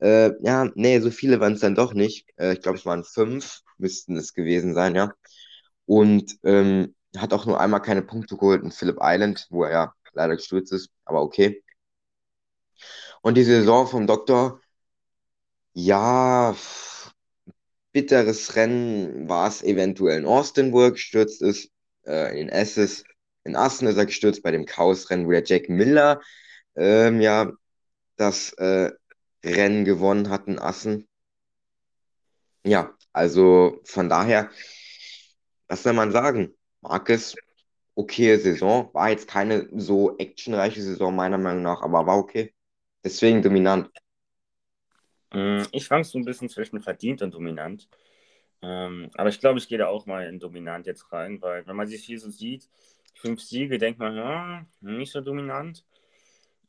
[0.01, 2.27] Äh, ja, nee, so viele waren es dann doch nicht.
[2.37, 5.13] Äh, ich glaube, es waren fünf, müssten es gewesen sein, ja.
[5.87, 9.95] Und ähm, hat auch nur einmal keine Punkte geholt in Phillip Island, wo er ja
[10.15, 11.63] leider gestürzt ist, aber okay.
[13.23, 14.61] Und die Saison vom Doktor,
[15.73, 16.55] ja,
[17.93, 21.71] bitteres Rennen war es eventuell in Austin, wo er gestürzt ist,
[22.07, 23.05] äh, in Esses.
[23.45, 26.21] In Assen ist er gestürzt bei dem Chaos-Rennen, wo der Jack Miller
[26.77, 27.53] ähm, ja
[28.17, 28.91] das äh,
[29.45, 31.09] Rennen gewonnen hat in Assen.
[32.65, 34.51] Ja, also von daher,
[35.69, 36.55] was soll man sagen?
[36.83, 37.35] Marcus,
[37.95, 42.55] okay Saison, war jetzt keine so actionreiche Saison meiner Meinung nach, aber war okay.
[43.05, 43.91] Deswegen dominant.
[45.33, 47.89] Mm, ich schwank so ein bisschen zwischen verdient und dominant.
[48.63, 51.77] Ähm, aber ich glaube, ich gehe da auch mal in dominant jetzt rein, weil wenn
[51.77, 52.69] man sich hier so sieht,
[53.15, 55.85] fünf Siege, denkt man, ja, nicht so dominant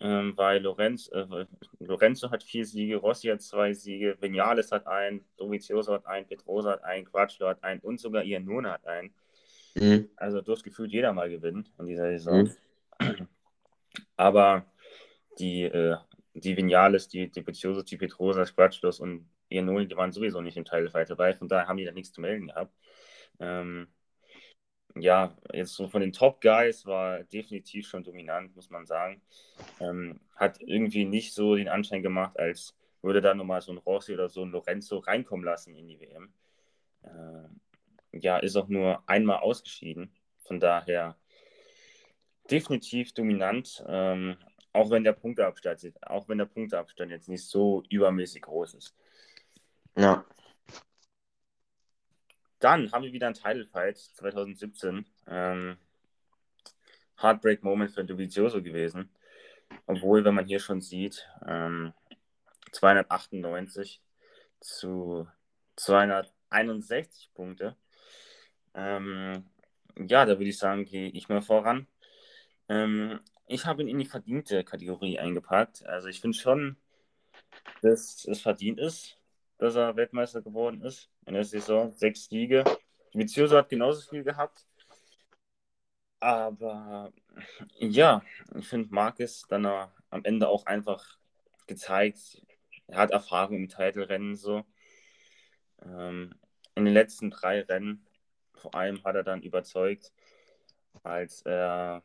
[0.01, 1.45] ähm, weil Lorenz, äh,
[1.79, 6.71] Lorenzo hat vier Siege, Rossi hat zwei Siege, Vinales hat einen, Dovizioso hat einen, Petrosa
[6.71, 9.13] hat einen, Quatschlo hat einen und sogar Iannone hat einen.
[9.75, 10.09] Mhm.
[10.15, 12.49] Also durfte gefühlt jeder mal gewinnen in dieser Saison.
[12.99, 13.27] Mhm.
[14.17, 14.65] Aber
[15.39, 15.97] die, äh,
[16.33, 21.09] die Vinales, die Dovizioso, die Petrosa, Quatschlos und Iannone, die waren sowieso nicht im Teilfight
[21.09, 22.73] dabei, von daher haben die da nichts zu melden gehabt.
[23.39, 23.87] Ähm,
[24.95, 29.21] ja, jetzt so von den Top Guys war definitiv schon dominant, muss man sagen.
[29.79, 34.13] Ähm, hat irgendwie nicht so den Anschein gemacht, als würde da nochmal so ein Rossi
[34.13, 36.33] oder so ein Lorenzo reinkommen lassen in die WM.
[37.03, 37.47] Äh,
[38.13, 40.13] ja, ist auch nur einmal ausgeschieden.
[40.43, 41.17] Von daher
[42.49, 44.37] definitiv dominant, ähm,
[44.73, 48.95] auch wenn der Punkteabstand, auch wenn der Punkteabstand jetzt nicht so übermäßig groß ist.
[49.95, 50.25] Ja.
[52.59, 55.05] Dann haben wir wieder ein Title Fight 2017.
[55.27, 55.77] Ähm,
[57.21, 59.09] Heartbreak Moment für Dovizioso gewesen.
[59.85, 61.93] Obwohl, wenn man hier schon sieht, ähm,
[62.71, 64.01] 298
[64.59, 65.27] zu
[65.75, 67.75] 261 Punkte.
[68.73, 69.45] Ähm,
[69.97, 71.87] ja, da würde ich sagen, gehe ich mal voran.
[72.69, 75.85] Ähm, ich habe ihn in die verdiente Kategorie eingepackt.
[75.85, 76.77] Also ich finde schon,
[77.81, 79.17] dass es verdient ist,
[79.57, 81.91] dass er Weltmeister geworden ist in der Saison.
[81.91, 82.63] Sechs Siege.
[83.13, 84.65] Vizioso hat genauso viel gehabt.
[86.19, 87.11] Aber
[87.79, 88.23] ja,
[88.55, 91.17] ich finde Marcus dann am Ende auch einfach
[91.67, 92.41] gezeigt,
[92.87, 94.63] er hat Erfahrung im Titelrennen so.
[95.83, 96.35] Ähm,
[96.75, 98.05] in den letzten drei Rennen
[98.61, 100.13] vor allem hat er dann überzeugt,
[101.03, 102.03] als er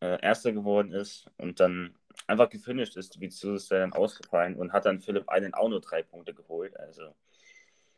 [0.00, 1.94] äh, Erster geworden ist und dann
[2.26, 3.20] einfach gefinisht ist.
[3.20, 6.78] Vizioso ist dann ausgefallen und hat dann Philipp Einen auch nur drei Punkte geholt.
[6.78, 7.14] Also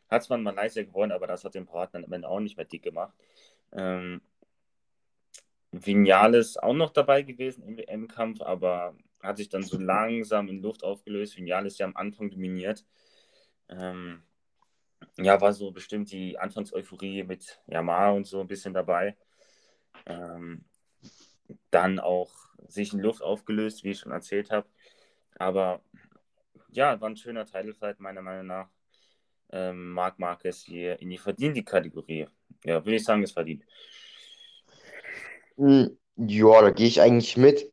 [0.09, 2.65] hat zwar in Malaysia gewonnen, aber das hat den Partner am Ende auch nicht mehr
[2.65, 3.13] dick gemacht.
[3.71, 4.21] Ähm,
[5.71, 10.83] Vinales auch noch dabei gewesen im WM-Kampf, aber hat sich dann so langsam in Luft
[10.83, 11.37] aufgelöst.
[11.37, 12.85] Vinales ja am Anfang dominiert.
[13.69, 14.23] Ähm,
[15.17, 19.17] ja, war so bestimmt die Anfangseuphorie mit Yamaha und so ein bisschen dabei.
[20.05, 20.65] Ähm,
[21.71, 22.31] dann auch
[22.67, 24.67] sich in Luft aufgelöst, wie ich schon erzählt habe.
[25.37, 25.81] Aber
[26.71, 28.69] ja, war ein schöner Titelfight, meiner Meinung nach.
[29.51, 32.27] Ähm, Marc Marquez hier in die verdiente Kategorie.
[32.65, 33.65] Ja, würde ich sagen, ist verdient.
[35.57, 37.71] Hm, Ja, da gehe ich eigentlich mit.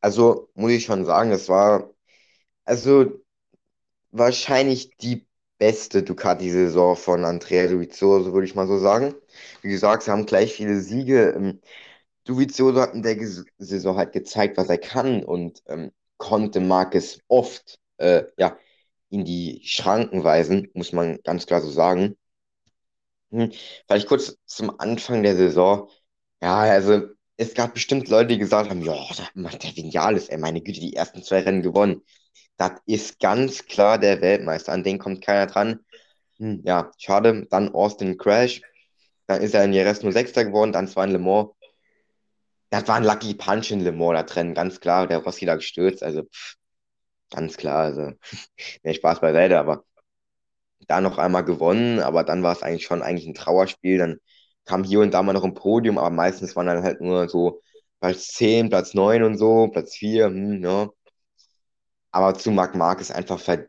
[0.00, 1.90] Also muss ich schon sagen, es war
[2.64, 3.20] also
[4.12, 5.26] wahrscheinlich die
[5.62, 9.14] beste Ducati-Saison von Andrea Dovizioso, würde ich mal so sagen.
[9.62, 11.30] Wie gesagt, sie haben gleich viele Siege.
[11.36, 11.60] Ähm,
[12.24, 13.16] Dovizioso hat in der
[13.58, 18.58] Saison halt gezeigt, was er kann und ähm, konnte Marquez oft äh, ja,
[19.10, 22.16] in die Schranken weisen, muss man ganz klar so sagen.
[23.30, 23.50] Hm,
[23.86, 25.88] Vielleicht kurz zum Anfang der Saison.
[26.42, 27.02] Ja, also
[27.36, 28.94] es gab bestimmt Leute, die gesagt haben, ja,
[29.34, 32.02] der der Vinales, ey, meine Güte, die ersten zwei Rennen gewonnen.
[32.62, 35.80] Das ist ganz klar der Weltmeister, an den kommt keiner dran.
[36.38, 37.44] Hm, ja, schade.
[37.50, 38.62] Dann Austin Crash.
[39.26, 41.50] Dann ist er in Jerez nur Sechster geworden, dann zwar in Le Mans.
[42.70, 45.08] Das war ein Lucky Punch in Le Mans da drin, ganz klar.
[45.08, 46.54] Der Rossi da gestürzt, also pff,
[47.30, 47.82] ganz klar.
[47.82, 48.12] Also,
[48.84, 49.84] nee, Spaß beiseite, aber
[50.86, 53.98] da noch einmal gewonnen, aber dann war es eigentlich schon eigentlich ein Trauerspiel.
[53.98, 54.18] Dann
[54.66, 57.60] kam hier und da mal noch ein Podium, aber meistens waren dann halt nur so
[58.00, 60.90] Platz 10, Platz 9 und so, Platz 4, hm, ja.
[62.12, 63.66] Aber zu Marc Marquez einfach ver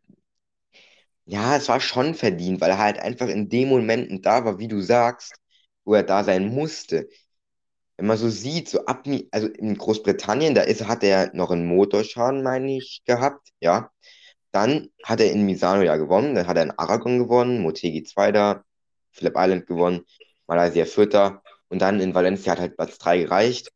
[1.25, 4.67] ja, es war schon verdient, weil er halt einfach in den Momenten da war, wie
[4.67, 5.34] du sagst,
[5.86, 7.10] wo er da sein musste.
[7.97, 11.67] Wenn man so sieht, so ab, also in Großbritannien, da ist, hat er noch einen
[11.67, 13.91] Motorschaden, meine ich, gehabt, ja.
[14.51, 18.65] Dann hat er in Misano ja gewonnen, dann hat er in Aragon gewonnen, Motegi Zweiter,
[19.12, 20.06] Phillip Island gewonnen,
[20.47, 23.71] Malaysia Vierter und dann in Valencia hat halt Platz 3 gereicht.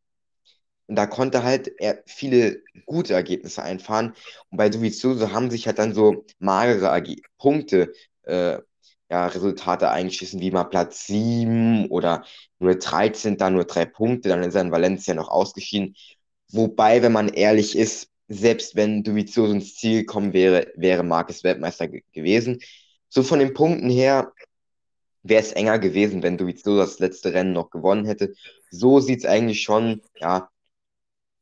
[0.87, 4.13] Und da konnte halt er viele gute Ergebnisse einfahren.
[4.49, 8.59] Und bei Dovizioso haben sich halt dann so magere Erge Punkte, äh,
[9.09, 12.25] ja, Resultate eingeschissen, wie mal Platz 7 oder
[12.59, 15.95] nur 13, dann nur drei Punkte, dann ist er in Valencia noch ausgeschieden.
[16.51, 21.87] Wobei, wenn man ehrlich ist, selbst wenn Dovizioso ins Ziel gekommen wäre, wäre Marquez Weltmeister
[21.87, 22.59] ge gewesen.
[23.09, 24.33] So von den Punkten her
[25.23, 28.33] wäre es enger gewesen, wenn Dovizioso das letzte Rennen noch gewonnen hätte.
[28.69, 30.49] So sieht es eigentlich schon, ja,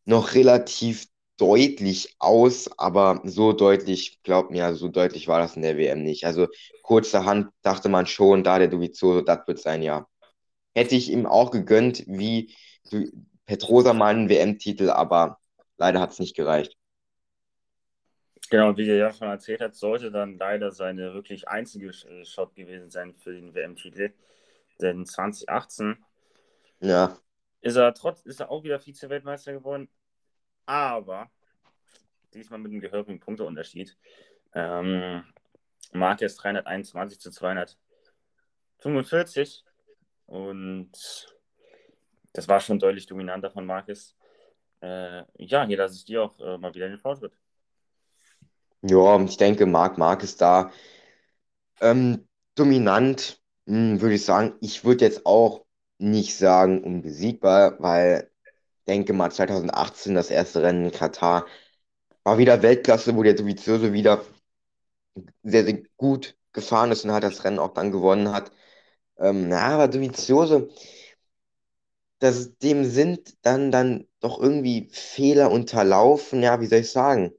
[0.05, 5.77] noch relativ deutlich aus, aber so deutlich, glaub mir, so deutlich war das in der
[5.77, 6.25] WM nicht.
[6.25, 6.47] Also
[6.83, 10.09] kurzerhand dachte man schon, da der Dovizioso, das wird sein Jahr.
[10.75, 12.55] Hätte ich ihm auch gegönnt, wie
[13.47, 15.39] Petrosa mal einen WM-Titel, aber
[15.77, 16.75] leider hat es nicht gereicht.
[18.49, 22.55] Genau, wie der ja schon erzählt hat, sollte dann leider seine wirklich einzige äh, Shot
[22.55, 24.13] gewesen sein für den WM-Titel.
[24.81, 25.97] Denn 2018
[26.79, 27.17] Ja,
[27.65, 29.89] ist er trotz, ist er auch wieder Vize-Weltmeister geworden,
[30.67, 31.31] aber
[32.35, 33.97] diesmal mit einem gehörigen Punkteunterschied.
[34.53, 35.23] Ähm,
[35.91, 39.65] Marquez 321 zu 245
[40.27, 40.91] und
[42.33, 44.15] das war schon deutlich dominanter von Marquez.
[44.81, 47.33] Äh, ja, hier lasse ich dir auch äh, mal wieder den Vortritt.
[48.83, 50.71] ja, ich denke, Marc Marquez da
[51.81, 54.53] ähm, dominant, hm, würde ich sagen.
[54.61, 55.64] Ich würde jetzt auch
[55.97, 58.29] nicht sagen unbesiegbar, weil
[58.87, 61.45] denke mal 2018 das erste Rennen in Katar
[62.23, 64.23] war wieder Weltklasse, wo der Dovizioso wieder
[65.43, 68.51] sehr, sehr gut gefahren ist und halt das Rennen auch dann gewonnen hat.
[69.19, 70.69] Ähm, na, aber Dovizioso,
[72.19, 77.31] das, dem sind dann, dann doch irgendwie Fehler unterlaufen, ja, wie soll ich sagen,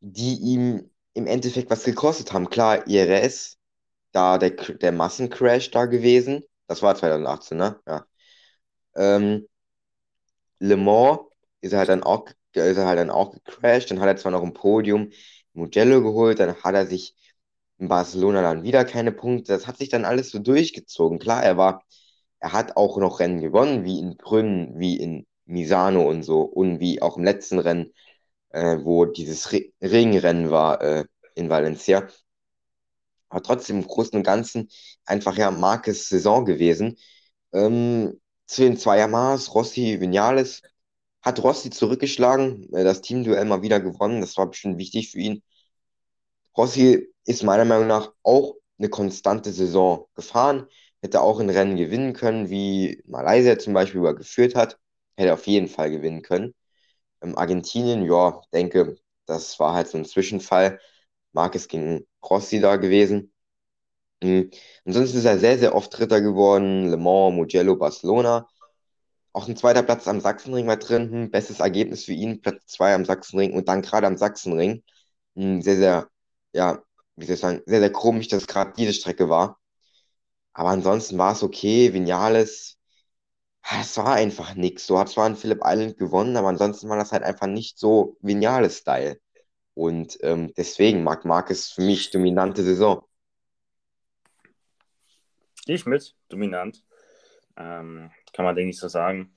[0.00, 2.50] die ihm im Endeffekt was gekostet haben.
[2.50, 3.58] Klar, IRS,
[4.12, 7.80] da der, der Massencrash da gewesen, das war 2018, ne?
[7.86, 8.06] Ja.
[8.96, 9.48] Ähm,
[10.60, 11.20] Le Mans
[11.60, 13.90] ist er halt dann auch, ist er halt dann auch gecrashed.
[13.90, 15.10] Dann hat er zwar noch ein Podium
[15.52, 17.14] Mugello geholt, dann hat er sich
[17.78, 19.52] in Barcelona dann wieder keine Punkte.
[19.52, 21.18] Das hat sich dann alles so durchgezogen.
[21.18, 21.84] Klar, er war,
[22.40, 26.80] er hat auch noch Rennen gewonnen, wie in Brünn, wie in Misano und so und
[26.80, 27.92] wie auch im letzten Rennen,
[28.50, 31.04] äh, wo dieses Re Regenrennen war, äh,
[31.34, 32.08] in Valencia.
[33.28, 34.68] Aber trotzdem im Großen und Ganzen
[35.04, 36.96] einfach ja Marques Saison gewesen.
[37.52, 40.62] Ähm, zu den zwei Yamas, Rossi, Vinales,
[41.22, 44.20] hat Rossi zurückgeschlagen, äh, das Teamduell mal wieder gewonnen.
[44.20, 45.42] Das war bestimmt wichtig für ihn.
[46.56, 50.66] Rossi ist meiner Meinung nach auch eine konstante Saison gefahren.
[51.02, 54.78] Hätte auch in Rennen gewinnen können, wie Malaysia zum Beispiel, wo er geführt hat.
[55.16, 56.54] Hätte auf jeden Fall gewinnen können.
[57.22, 60.80] Ähm, Argentinien, ja, denke, das war halt so ein Zwischenfall.
[61.34, 63.32] Marquez gegen Rossi da gewesen.
[64.22, 64.50] Mhm.
[64.86, 66.88] Ansonsten ist er sehr, sehr oft Dritter geworden.
[66.90, 68.48] Le Mans, Mugello, Barcelona.
[69.32, 71.10] Auch ein zweiter Platz am Sachsenring war drin.
[71.12, 72.40] Hm, bestes Ergebnis für ihn.
[72.42, 74.82] Platz zwei am Sachsenring und dann gerade am Sachsenring.
[75.36, 76.08] Hm, sehr, sehr,
[76.52, 76.82] ja,
[77.16, 79.58] wie soll ich sagen, sehr, sehr komisch, dass gerade diese Strecke war.
[80.52, 81.92] Aber ansonsten war es okay.
[81.94, 82.78] Vinales,
[83.80, 84.86] es war einfach nichts.
[84.86, 88.16] So hat zwar ein Phillip Island gewonnen, aber ansonsten war das halt einfach nicht so
[88.20, 89.20] Vinales Style.
[89.78, 93.06] Und ähm, deswegen mag Marcus für mich dominante Saison.
[95.66, 96.82] Ich mit, dominant.
[97.56, 99.32] Ähm, kann man, denke ich, so sagen.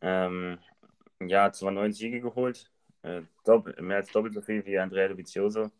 [0.00, 0.58] Ähm,
[1.20, 2.68] ja, zwar neun Siege geholt,
[3.02, 3.22] äh,
[3.80, 5.70] mehr als doppelt so viel wie Andrea Dovizioso.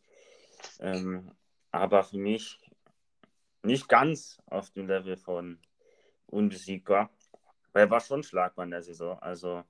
[0.78, 1.32] Ähm,
[1.72, 2.60] aber für mich
[3.64, 5.58] nicht ganz auf dem Level von
[6.26, 7.10] unbesiegbar.
[7.72, 9.18] Weil er war schon schlagbar in der Saison.
[9.18, 9.64] Also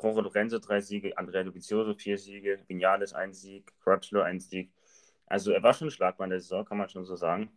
[0.00, 4.70] Jorge Lorenzo drei Siege, Andrea Dovizioso vier Siege, Vinales ein Sieg, Crutchlow ein Sieg.
[5.26, 7.50] Also er war schon schlagbar der Saison, kann man schon so sagen.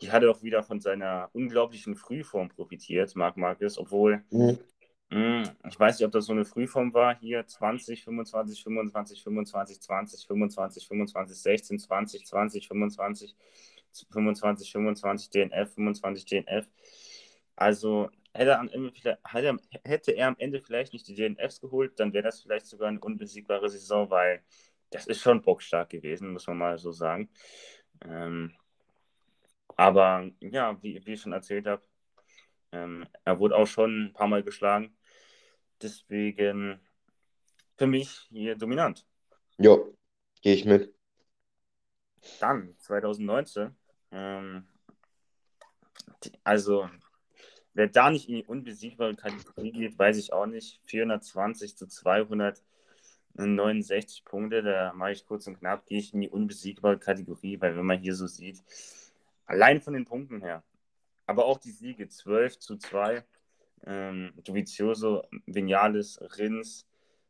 [0.00, 4.58] Die hatte auch wieder von seiner unglaublichen Frühform profitiert, Marc Marcus, obwohl mhm.
[5.10, 7.18] mh, hm, ich weiß nicht, ob das so eine Frühform war.
[7.18, 13.36] Hier 20, 25, 25, 25, 20, 25, 25, 16, 20, 20, 25,
[14.10, 16.66] 25, 25 DNF, 25 DNF.
[17.56, 19.18] Also hätte er, am Ende,
[19.84, 23.00] hätte er am Ende vielleicht nicht die DNFs geholt, dann wäre das vielleicht sogar eine
[23.00, 24.42] unbesiegbare Saison, weil
[24.90, 27.30] das ist schon bockstark gewesen, muss man mal so sagen.
[28.04, 28.54] Ähm,
[29.76, 31.82] aber ja, wie, wie ich schon erzählt habe,
[32.72, 34.96] ähm, er wurde auch schon ein paar Mal geschlagen.
[35.80, 36.80] Deswegen
[37.76, 39.06] für mich hier dominant.
[39.58, 39.96] Jo,
[40.42, 40.94] gehe ich mit.
[42.40, 43.76] Dann 2019.
[44.10, 44.66] Ähm,
[46.42, 46.88] also
[47.78, 50.80] Wer da nicht in die unbesiegbare Kategorie geht, weiß ich auch nicht.
[50.86, 56.98] 420 zu 269 Punkte, da mache ich kurz und knapp, gehe ich in die unbesiegbare
[56.98, 58.64] Kategorie, weil wenn man hier so sieht,
[59.46, 60.64] allein von den Punkten her,
[61.26, 63.24] aber auch die Siege 12 zu 2,
[63.86, 66.84] ähm, Dovizioso, Vinales, Rins,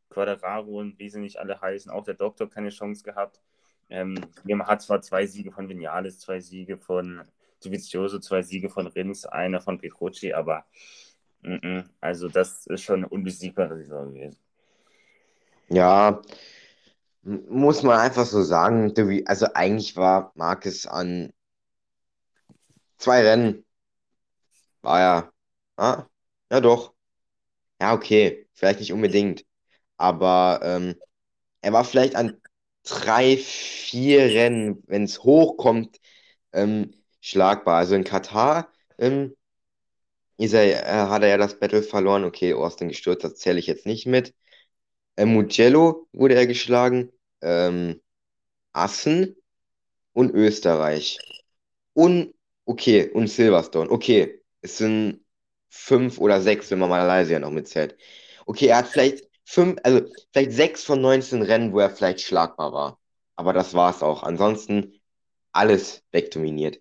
[0.09, 3.39] Quadraro und wie sie nicht alle heißen, auch der Doktor keine Chance gehabt.
[3.87, 7.21] Ähm, man hat zwar zwei Siege von Vinales, zwei Siege von
[7.63, 10.65] Dovizioso zwei Siege von Rins, einer von Petrucci, aber
[11.41, 14.37] mm -mm, also das ist schon eine unbesiegbare Saison gewesen.
[15.69, 16.21] Ja,
[17.23, 18.93] muss man einfach so sagen.
[19.27, 21.31] Also eigentlich war Marquez an
[22.97, 23.65] zwei Rennen.
[24.81, 25.31] War ja.
[25.77, 26.05] Ah,
[26.51, 26.93] ja, doch.
[27.81, 28.47] Ja, okay.
[28.53, 29.45] Vielleicht nicht unbedingt.
[29.97, 30.95] Aber ähm,
[31.61, 32.41] er war vielleicht an
[32.83, 35.99] drei, vier Rennen, wenn es hochkommt,
[36.53, 37.77] ähm, schlagbar.
[37.77, 39.35] Also in Katar ähm,
[40.37, 42.23] ist er, äh, hat er ja das Battle verloren.
[42.23, 44.33] Okay, Austin gestürzt, das zähle ich jetzt nicht mit.
[45.15, 47.11] Äh, Mugello wurde er geschlagen.
[47.41, 48.01] Ähm,
[48.73, 49.35] Assen
[50.13, 51.19] und Österreich.
[51.93, 52.33] Und,
[52.65, 53.89] okay, und Silverstone.
[53.91, 55.25] Okay, es sind
[55.69, 57.97] fünf oder sechs, wenn man Malaysia noch mitzählt.
[58.45, 60.01] Okay, er hat vielleicht fünf, also
[60.33, 62.99] vielleicht sechs von 19 Rennen, wo er vielleicht schlagbar war.
[63.35, 64.23] Aber das war es auch.
[64.23, 64.99] Ansonsten
[65.51, 66.79] alles wegdominiert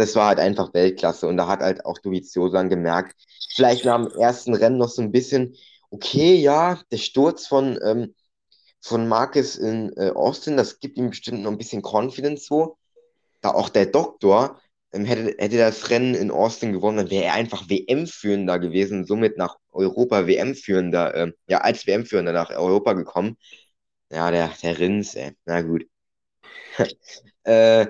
[0.00, 1.26] das war halt einfach Weltklasse.
[1.28, 3.16] Und da hat halt auch Dovizioso dann gemerkt,
[3.54, 5.56] vielleicht nach dem ersten Rennen noch so ein bisschen,
[5.90, 8.14] okay, ja, der Sturz von, ähm,
[8.80, 12.78] von Marcus in äh, Austin, das gibt ihm bestimmt noch ein bisschen Confidence so.
[13.42, 14.60] Da auch der Doktor
[14.92, 19.38] ähm, hätte, hätte das Rennen in Austin gewonnen, dann wäre er einfach WM-Führender gewesen, somit
[19.38, 23.36] nach Europa WM-Führender, äh, ja, als WM-Führender nach Europa gekommen.
[24.10, 25.84] Ja, der, der Rins, ey, na gut.
[27.44, 27.86] äh,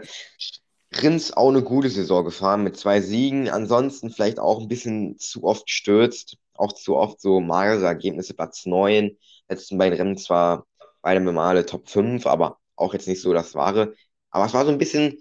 [0.93, 3.49] Rins auch eine gute Saison gefahren mit zwei Siegen.
[3.49, 6.36] Ansonsten vielleicht auch ein bisschen zu oft gestürzt.
[6.55, 9.16] Auch zu oft so magere Ergebnisse, Platz 9.
[9.49, 10.66] Letzten beiden Rennen zwar
[11.03, 13.95] beide Male Top 5, aber auch jetzt nicht so das Wahre.
[14.30, 15.18] Aber es war so ein bisschen,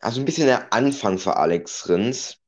[0.00, 2.38] also ein bisschen der Anfang für Alex Rins.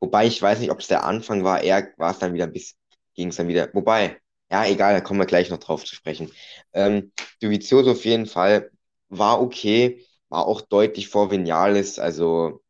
[0.00, 1.62] Wobei ich weiß nicht, ob es der Anfang war.
[1.62, 2.78] Eher war es dann wieder ein bisschen,
[3.14, 3.70] ging es dann wieder.
[3.74, 6.32] Wobei, ja, egal, da kommen wir gleich noch drauf zu sprechen.
[6.72, 8.70] Ähm, Dovizioso auf jeden Fall
[9.08, 12.62] war okay war auch deutlich vor Vinales, also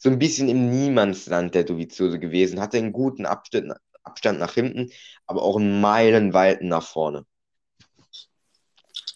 [0.00, 3.72] so ein bisschen im Niemandsland der Dovizioso gewesen, hatte einen guten Abstand,
[4.02, 4.90] Abstand nach hinten,
[5.24, 7.24] aber auch einen meilenweiten nach vorne.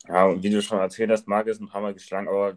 [0.07, 2.57] Ja, und wie du schon erzählt hast, Marc ist ein paar Mal geschlagen, aber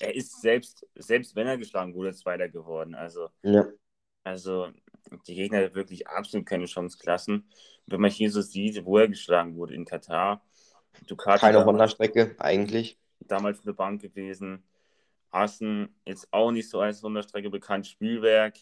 [0.00, 2.96] er ist selbst, selbst wenn er geschlagen wurde, Zweiter geworden.
[2.96, 3.68] Also, ja.
[4.24, 4.70] also
[5.28, 7.48] die Gegner haben wirklich absolut keine Chance klassen.
[7.86, 10.42] Wenn man hier so sieht, wo er geschlagen wurde in Katar,
[11.06, 14.62] Ducati keine Wanderstrecke eigentlich damals eine Bank gewesen.
[15.30, 17.86] Assen ist auch nicht so als Sonderstrecke bekannt.
[17.86, 18.58] Spielwerk,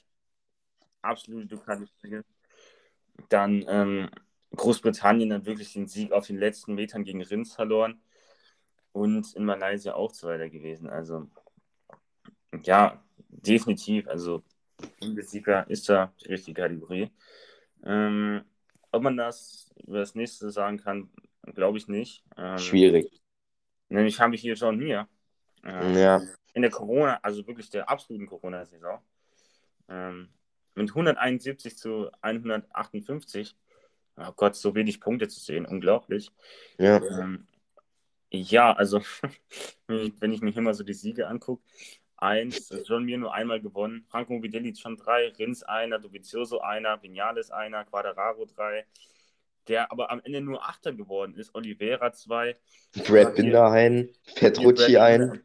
[1.03, 2.25] absolute Ducati-Strecke.
[3.29, 4.11] Dann ähm,
[4.57, 8.01] Großbritannien dann wirklich den Sieg auf den letzten Metern gegen Rins verloren.
[8.93, 10.89] Und in Malaysia auch Zweiter gewesen.
[10.89, 11.29] Also,
[12.63, 14.07] ja, definitiv.
[14.07, 14.45] Also,
[15.01, 17.11] Bundesliga ist da die richtige Kategorie.
[17.85, 18.45] Ähm,
[18.93, 21.11] ob man das über das nächste sagen kann,
[21.55, 22.25] glaube ich nicht.
[22.37, 23.24] Ähm, Schwierig.
[23.89, 25.09] Nämlich habe ich hier schon hier.
[25.65, 26.23] Äh, ja.
[26.53, 29.01] In der Corona, also wirklich der absoluten Corona-Saison.
[29.89, 30.29] Ähm,
[30.75, 33.57] mit 171 zu 158.
[34.17, 36.31] Oh Gott, so wenig Punkte zu sehen, unglaublich.
[36.79, 37.03] Ja.
[37.03, 37.47] Ähm,
[38.31, 39.01] ja, also
[39.87, 41.63] wenn ich mir hier mal so die Siege angucke,
[42.17, 47.51] eins, John Mir nur einmal gewonnen, Franco Morbidelli schon drei, Rins einer, Dovizioso einer, Vinales
[47.51, 48.87] einer, Quadraro drei,
[49.69, 52.57] der aber am Ende nur Achter geworden ist, Oliveira zwei.
[53.07, 55.43] Brad Binder ein, Petrucci ein.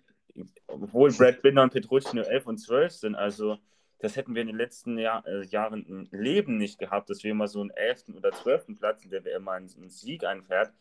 [0.67, 3.57] Obwohl Brad Binder und Petrucci nur 11 und 12 sind, also
[3.99, 7.33] das hätten wir in den letzten Jahr, äh, Jahren im Leben nicht gehabt, dass wir
[7.33, 8.15] mal so einen 11.
[8.15, 8.77] oder 12.
[8.77, 10.71] Platz, in der wir immer einen, einen Sieg einfährt.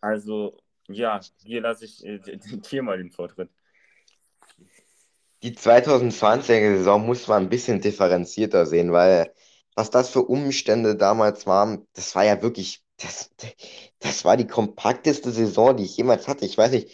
[0.00, 0.58] Also
[0.88, 3.48] ja, hier lasse ich äh, dir mal den Vortritt.
[5.42, 9.32] Die 2020er Saison muss man ein bisschen differenzierter sehen, weil
[9.74, 13.30] was das für Umstände damals waren, das war ja wirklich, das,
[14.00, 16.44] das war die kompakteste Saison, die ich jemals hatte.
[16.44, 16.90] Ich weiß nicht,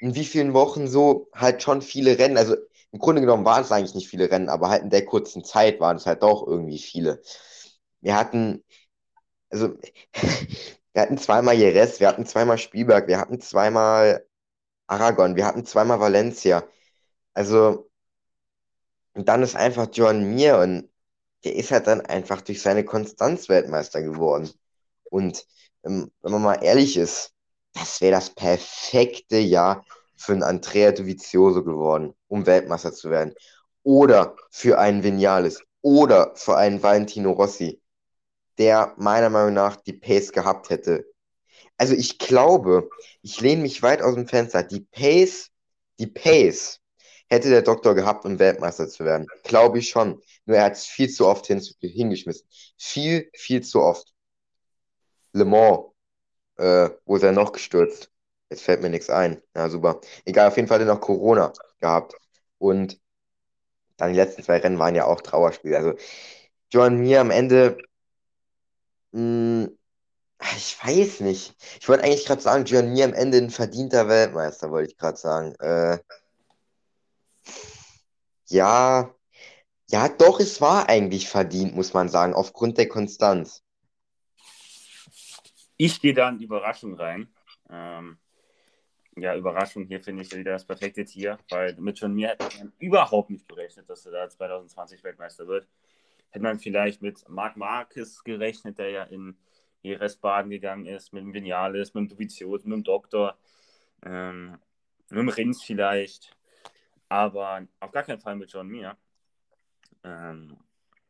[0.00, 2.56] in wie vielen Wochen so halt schon viele Rennen, also
[2.92, 5.80] im Grunde genommen waren es eigentlich nicht viele Rennen, aber halt in der kurzen Zeit
[5.80, 7.22] waren es halt doch irgendwie viele.
[8.00, 8.64] Wir hatten,
[9.50, 9.76] also
[10.94, 14.26] wir hatten zweimal Jerez, wir hatten zweimal Spielberg, wir hatten zweimal
[14.88, 16.64] Aragon, wir hatten zweimal Valencia.
[17.34, 17.90] Also,
[19.14, 20.89] und dann ist einfach John Mir und
[21.44, 24.50] der ist halt dann einfach durch seine Konstanz Weltmeister geworden.
[25.04, 25.46] Und
[25.84, 27.32] ähm, wenn man mal ehrlich ist,
[27.72, 29.84] das wäre das perfekte Jahr
[30.16, 33.34] für einen Andrea Dovizioso geworden, um Weltmeister zu werden.
[33.82, 35.62] Oder für einen Vinales.
[35.82, 37.80] Oder für einen Valentino Rossi,
[38.58, 41.06] der meiner Meinung nach die Pace gehabt hätte.
[41.78, 42.90] Also ich glaube,
[43.22, 44.62] ich lehne mich weit aus dem Fenster.
[44.62, 45.50] Die Pace,
[45.98, 46.79] die Pace
[47.30, 49.26] hätte der Doktor gehabt, um Weltmeister zu werden.
[49.44, 50.20] Glaube ich schon.
[50.44, 52.46] Nur er hat es viel zu oft hin, hingeschmissen.
[52.76, 54.12] Viel, viel zu oft.
[55.32, 55.84] Le Mans,
[56.56, 58.10] äh, wo ist er noch gestürzt?
[58.50, 59.40] Jetzt fällt mir nichts ein.
[59.54, 60.00] Ja, super.
[60.24, 62.14] Egal, auf jeden Fall hat er noch Corona gehabt.
[62.58, 63.00] Und
[63.96, 65.76] dann die letzten zwei Rennen waren ja auch Trauerspiele.
[65.76, 65.94] Also
[66.70, 67.78] Joan Mir am Ende,
[69.12, 69.78] mh, hm,
[70.56, 71.54] ich weiß nicht.
[71.80, 75.18] Ich wollte eigentlich gerade sagen, Joan Mir am Ende ein verdienter Weltmeister, wollte ich gerade
[75.18, 75.54] sagen.
[75.56, 75.98] Äh,
[78.50, 79.14] ja,
[79.90, 83.64] ja, doch, es war eigentlich verdient, muss man sagen, aufgrund der Konstanz.
[85.76, 87.28] Ich gehe da in Überraschung rein.
[87.68, 88.18] Ähm,
[89.16, 92.72] ja, Überraschung, hier finde ich wieder das perfekte Tier, weil mit schon mir hätte man
[92.78, 95.66] überhaupt nicht gerechnet, dass er da 2020 Weltmeister wird.
[96.30, 99.36] Hätte man vielleicht mit Marc Marquez gerechnet, der ja in
[99.82, 103.36] Jerez Baden gegangen ist, mit dem Vinales, mit dem Dovizioso, mit dem Doktor,
[104.04, 104.58] ähm,
[105.08, 106.36] mit dem Rins vielleicht,
[107.10, 108.96] aber auf gar keinen Fall mit John Mir.
[110.02, 110.56] Ähm,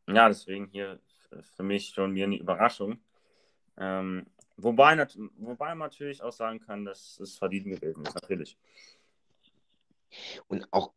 [0.09, 0.99] ja, deswegen hier
[1.55, 2.99] für mich John Mir eine Überraschung.
[3.77, 4.27] Ähm,
[4.63, 5.07] Wobei,
[5.39, 8.59] wobei man natürlich auch sagen kann, dass es verdient gewesen ist, natürlich.
[10.49, 10.93] Und auch,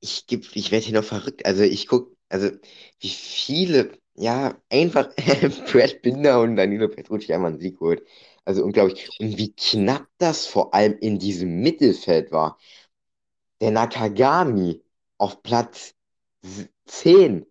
[0.00, 1.44] ich, ich werde hier noch verrückt.
[1.44, 2.50] Also ich gucke, also
[3.00, 5.08] wie viele, ja, einfach
[5.72, 8.06] Brad Binder und Danilo Petrucci einmal einen Sieg holt.
[8.44, 9.08] Also unglaublich.
[9.18, 12.58] Und wie knapp das vor allem in diesem Mittelfeld war.
[13.60, 14.82] Der Nakagami
[15.16, 15.94] auf Platz
[16.86, 17.46] 10.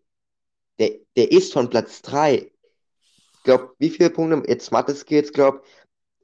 [0.80, 2.52] Der, der ist von Platz 3
[3.48, 5.64] glaube, wie viele Punkte, jetzt Mathe Skills, glaube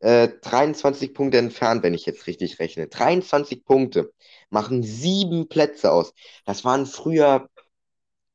[0.02, 2.88] äh, 23 Punkte entfernt, wenn ich jetzt richtig rechne.
[2.88, 4.14] 23 Punkte
[4.50, 6.14] machen sieben Plätze aus.
[6.46, 7.50] Das waren früher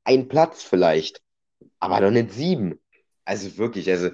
[0.05, 1.23] ein Platz vielleicht,
[1.79, 2.81] aber doch nicht sieben.
[3.25, 4.11] Also wirklich, also.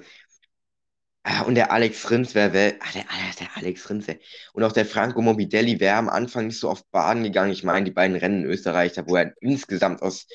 [1.27, 3.03] Ah, und der Alex Rins wäre, wär, ah, der,
[3.39, 4.19] der Alex Rins, wär,
[4.53, 7.51] und auch der Franco Morbidelli wäre am Anfang nicht so oft baden gegangen.
[7.51, 10.27] Ich meine, die beiden Rennen in Österreich, da wo er insgesamt aus,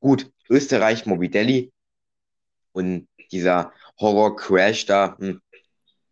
[0.00, 1.70] gut, Österreich, Morbidelli
[2.72, 5.42] und dieser Horror-Crash da hm,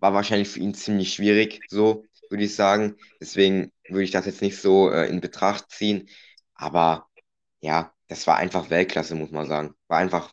[0.01, 2.97] war wahrscheinlich für ihn ziemlich schwierig, so würde ich sagen.
[3.21, 6.11] Deswegen würde ich das jetzt nicht so äh, in Betracht ziehen.
[6.55, 7.09] Aber
[7.61, 9.75] ja, das war einfach Weltklasse, muss man sagen.
[9.89, 10.31] War einfach,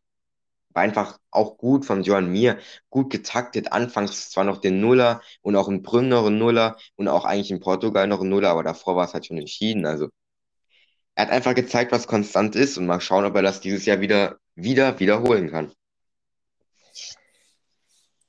[0.73, 2.59] war einfach auch gut von Johann Mir,
[2.89, 3.71] gut getaktet.
[3.71, 7.51] Anfangs zwar noch den Nuller und auch in Brünn noch ein Nuller und auch eigentlich
[7.51, 9.85] in Portugal noch ein Nuller, aber davor war es halt schon entschieden.
[9.85, 10.09] Also
[11.15, 13.99] er hat einfach gezeigt, was konstant ist und mal schauen, ob er das dieses Jahr
[13.99, 15.73] wieder, wieder wiederholen kann.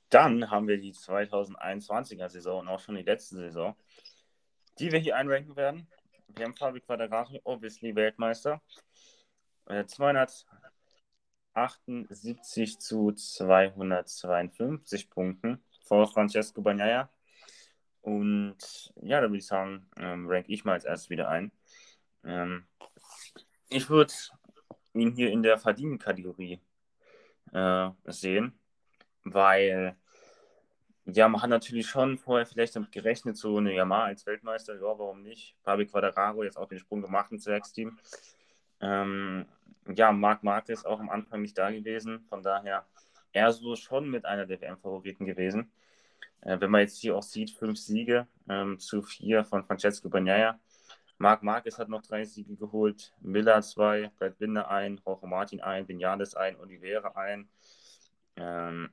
[0.09, 3.75] Dann haben wir die 2021er Saison und auch schon die letzte Saison,
[4.77, 5.87] die wir hier einranken werden.
[6.27, 8.61] Wir haben Fabi Quadrari, obviously Weltmeister.
[9.65, 10.45] Äh, 200
[11.53, 17.09] 78 zu 252 Punkten vor Francesco Bagnaia.
[18.01, 21.51] Und ja, da würde ich sagen, ähm, rank ich mal als erstes wieder ein.
[22.23, 22.65] Ähm,
[23.69, 24.13] ich würde
[24.93, 26.59] ihn hier in der Verdienen-Kategorie
[27.53, 28.59] äh, sehen,
[29.23, 29.95] weil
[31.05, 34.81] ja, man hat natürlich schon vorher vielleicht damit gerechnet, so eine Yamaha als Weltmeister, ja,
[34.81, 35.55] warum nicht?
[35.61, 37.99] Fabio Quadraro jetzt auch den Sprung gemacht ins Werksteam.
[38.79, 39.45] Ähm,
[39.95, 42.21] ja, Marc Marquez auch am Anfang nicht da gewesen.
[42.29, 42.85] Von daher
[43.33, 45.71] er so schon mit einer der WM-Favoriten gewesen.
[46.41, 50.59] Äh, wenn man jetzt hier auch sieht, fünf Siege ähm, zu vier von Francesco Bagnaia.
[51.17, 55.87] Marc Marquez hat noch drei Siege geholt, Miller zwei, Brad Binder ein, Jorge Martin ein,
[55.87, 57.47] Vinales ein, Oliveira ein.
[58.35, 58.91] Ähm,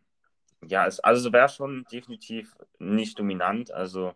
[0.66, 4.14] ja, es, also wäre schon definitiv nicht dominant, also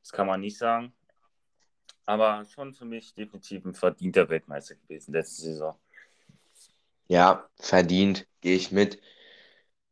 [0.00, 0.92] das kann man nicht sagen.
[2.06, 5.78] Aber schon für mich definitiv ein verdienter Weltmeister gewesen letzte Saison.
[7.08, 9.00] Ja, verdient, gehe ich mit.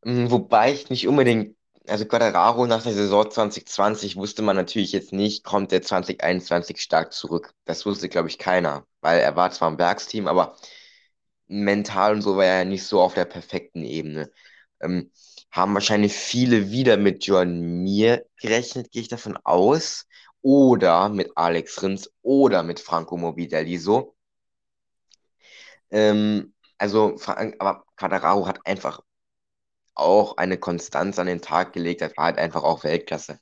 [0.04, 1.56] Hm, wobei ich nicht unbedingt,
[1.88, 7.12] also Quadraro nach der Saison 2020 wusste man natürlich jetzt nicht, kommt der 2021 stark
[7.12, 7.54] zurück.
[7.64, 10.56] Das wusste, glaube ich, keiner, weil er war zwar im Werksteam, aber
[11.48, 14.30] mental und so war er nicht so auf der perfekten Ebene.
[14.80, 15.12] Ähm,
[15.52, 20.06] haben wahrscheinlich viele wieder mit John Mir gerechnet, gehe ich davon aus.
[20.42, 24.16] Oder mit Alex Rins oder mit Franco Morbidelli so.
[25.90, 26.52] Ähm,
[26.82, 27.16] also,
[27.60, 29.00] aber Quadraro hat einfach
[29.94, 32.00] auch eine Konstanz an den Tag gelegt.
[32.00, 33.38] Das war halt einfach auch Weltklasse.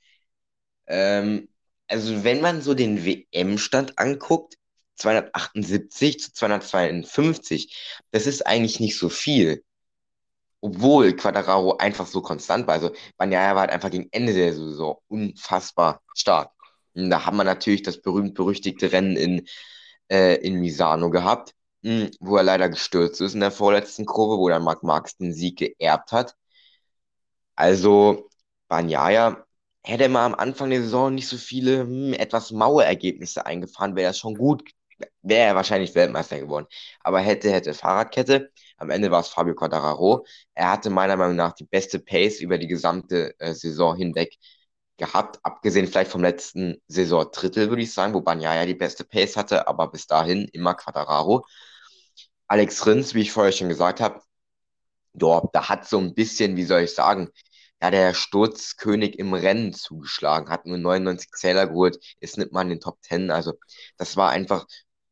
[0.87, 1.49] Ähm,
[1.89, 4.57] also, wenn man so den WM-Stand anguckt,
[4.97, 7.75] 278 zu 252,
[8.11, 9.65] das ist eigentlich nicht so viel.
[10.61, 12.75] Obwohl Quadraro einfach so konstant war.
[12.75, 16.53] Also, Banyaya war halt einfach gegen Ende der Saison unfassbar stark.
[16.95, 19.47] Und da haben wir natürlich das berühmt-berüchtigte Rennen in,
[20.11, 24.39] äh, in Misano gehabt, mh, hm, wo er leider gestürzt ist in der vorletzten Kurve,
[24.39, 26.37] wo dann Marc Marx den Sieg geerbt hat.
[27.57, 28.29] Also,
[28.69, 29.45] Banyaya
[29.85, 34.11] hätte mal am Anfang der Saison nicht so viele hm, etwas maue Ergebnisse eingefahren, wäre
[34.11, 34.63] das schon gut,
[35.23, 36.67] wäre er wahrscheinlich Weltmeister geworden.
[37.01, 38.51] Aber hätte, hätte Fahrradkette.
[38.79, 40.27] Am Ende war es Fabio Quattararo.
[40.55, 44.37] Er hatte meiner Meinung nach die beste Pace über die gesamte äh, Saison hinweg
[44.97, 49.67] gehabt, abgesehen vielleicht vom letzten Saison-Drittel, würde ich sagen, wo Banyaya die beste Pace hatte,
[49.67, 51.47] aber bis dahin immer Quattararo.
[52.51, 54.21] Alex Rins, wie ich vorher schon gesagt habe,
[55.15, 57.29] dort, da hat so ein bisschen, wie soll ich sagen,
[57.81, 62.71] ja, der Sturzkönig im Rennen zugeschlagen, hat nur 99 Zähler geholt, ist nicht mal in
[62.71, 63.31] den Top 10.
[63.31, 63.55] Also,
[63.99, 64.67] das war einfach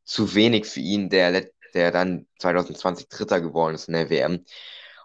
[0.04, 4.44] zu wenig für ihn, der, der dann 2020 Dritter geworden ist in der WM.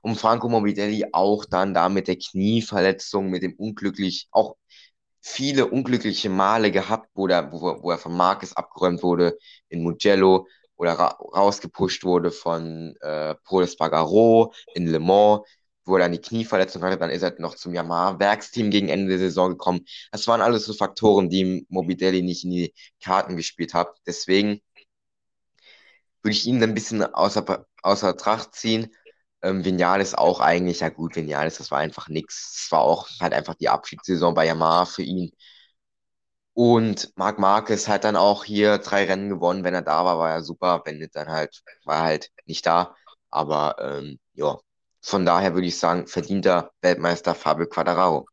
[0.01, 4.57] Und Franco Morbidelli auch dann da mit der Knieverletzung, mit dem unglücklich, auch
[5.21, 9.37] viele unglückliche Male gehabt, wo, der, wo, wo er von Marquez abgeräumt wurde
[9.69, 15.41] in Mugello oder ra rausgepusht wurde von äh, Paul Espargaro in Le Mans,
[15.85, 19.19] wo er dann die Knieverletzung hatte, dann ist er noch zum Yamaha-Werksteam gegen Ende der
[19.19, 19.85] Saison gekommen.
[20.11, 23.89] Das waren alles so Faktoren, die Morbidelli nicht in die Karten gespielt hat.
[24.07, 24.61] Deswegen
[26.21, 28.93] würde ich ihn ein bisschen außer, außer Tracht ziehen.
[29.41, 32.63] Ähm, Vinales auch eigentlich, ja gut, Vinales, das war einfach nichts.
[32.65, 35.31] Es war auch halt einfach die Abschiedssaison bei Yamaha für ihn.
[36.53, 39.63] Und Marc Marquez hat dann auch hier drei Rennen gewonnen.
[39.63, 40.83] Wenn er da war, war er super.
[40.85, 42.95] Wenn nicht, dann halt, war er halt nicht da.
[43.29, 44.59] Aber ähm, ja,
[45.01, 48.27] von daher würde ich sagen, verdienter Weltmeister Fabio Quadraro.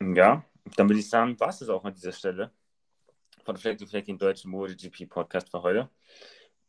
[0.00, 0.44] Ja,
[0.76, 2.50] dann würde ich sagen, war es das auch an dieser Stelle
[3.44, 5.90] von Fleck to Fleck, den deutschen MotoGP Podcast für heute.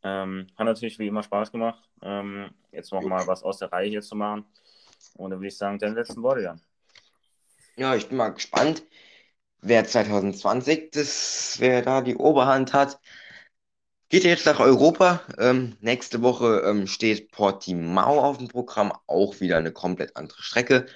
[0.02, 3.88] Ähm, hat natürlich wie immer Spaß gemacht, ähm, jetzt noch mal was aus der Reihe
[3.88, 4.44] hier zu machen.
[5.14, 6.60] Und dann würde ich sagen, deine letzten Worte, Jan.
[7.78, 8.82] Ja, ich bin mal gespannt,
[9.60, 12.98] wer 2020 das, wer da die Oberhand hat.
[14.08, 15.20] Geht jetzt nach Europa.
[15.38, 20.86] Ähm, nächste Woche ähm, steht Portimao auf dem Programm, auch wieder eine komplett andere Strecke.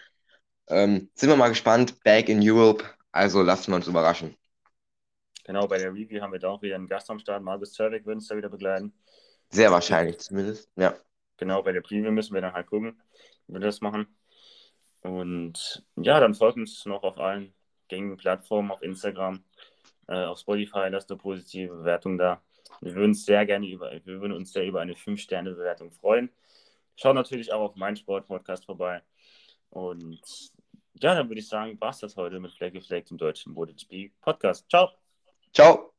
[0.69, 2.03] Ähm, sind wir mal gespannt.
[2.05, 4.37] Back in Europe, also lassen wir uns überraschen.
[5.45, 7.43] Genau, bei der Review haben wir da auch wieder einen Gast am Start.
[7.43, 8.93] Markus Zerbeck wird uns da wieder begleiten.
[9.51, 10.95] Sehr wahrscheinlich zumindest, ja.
[11.39, 13.01] Genau, bei der Preview müssen wir dann halt gucken,
[13.49, 14.07] wie wir das machen.
[15.03, 17.53] Und ja, dann folgt uns noch auf allen
[17.89, 19.43] gängigen Plattformen, auf Instagram,
[20.09, 22.43] äh, auf Spotify, lasst eine positive Bewertung da.
[22.81, 26.31] Wir würden uns sehr gerne über, wir würden uns sehr über eine 5-Sterne-Bewertung freuen.
[26.97, 29.03] Schaut natürlich auch auf meinen Sport-Podcast vorbei.
[29.71, 30.21] Und
[30.95, 34.13] ja, dann würde ich sagen, war es das heute mit Fleck Fleck im deutschen MotoGP
[34.21, 34.69] Podcast.
[34.69, 34.91] Ciao!
[35.53, 35.90] Ciao.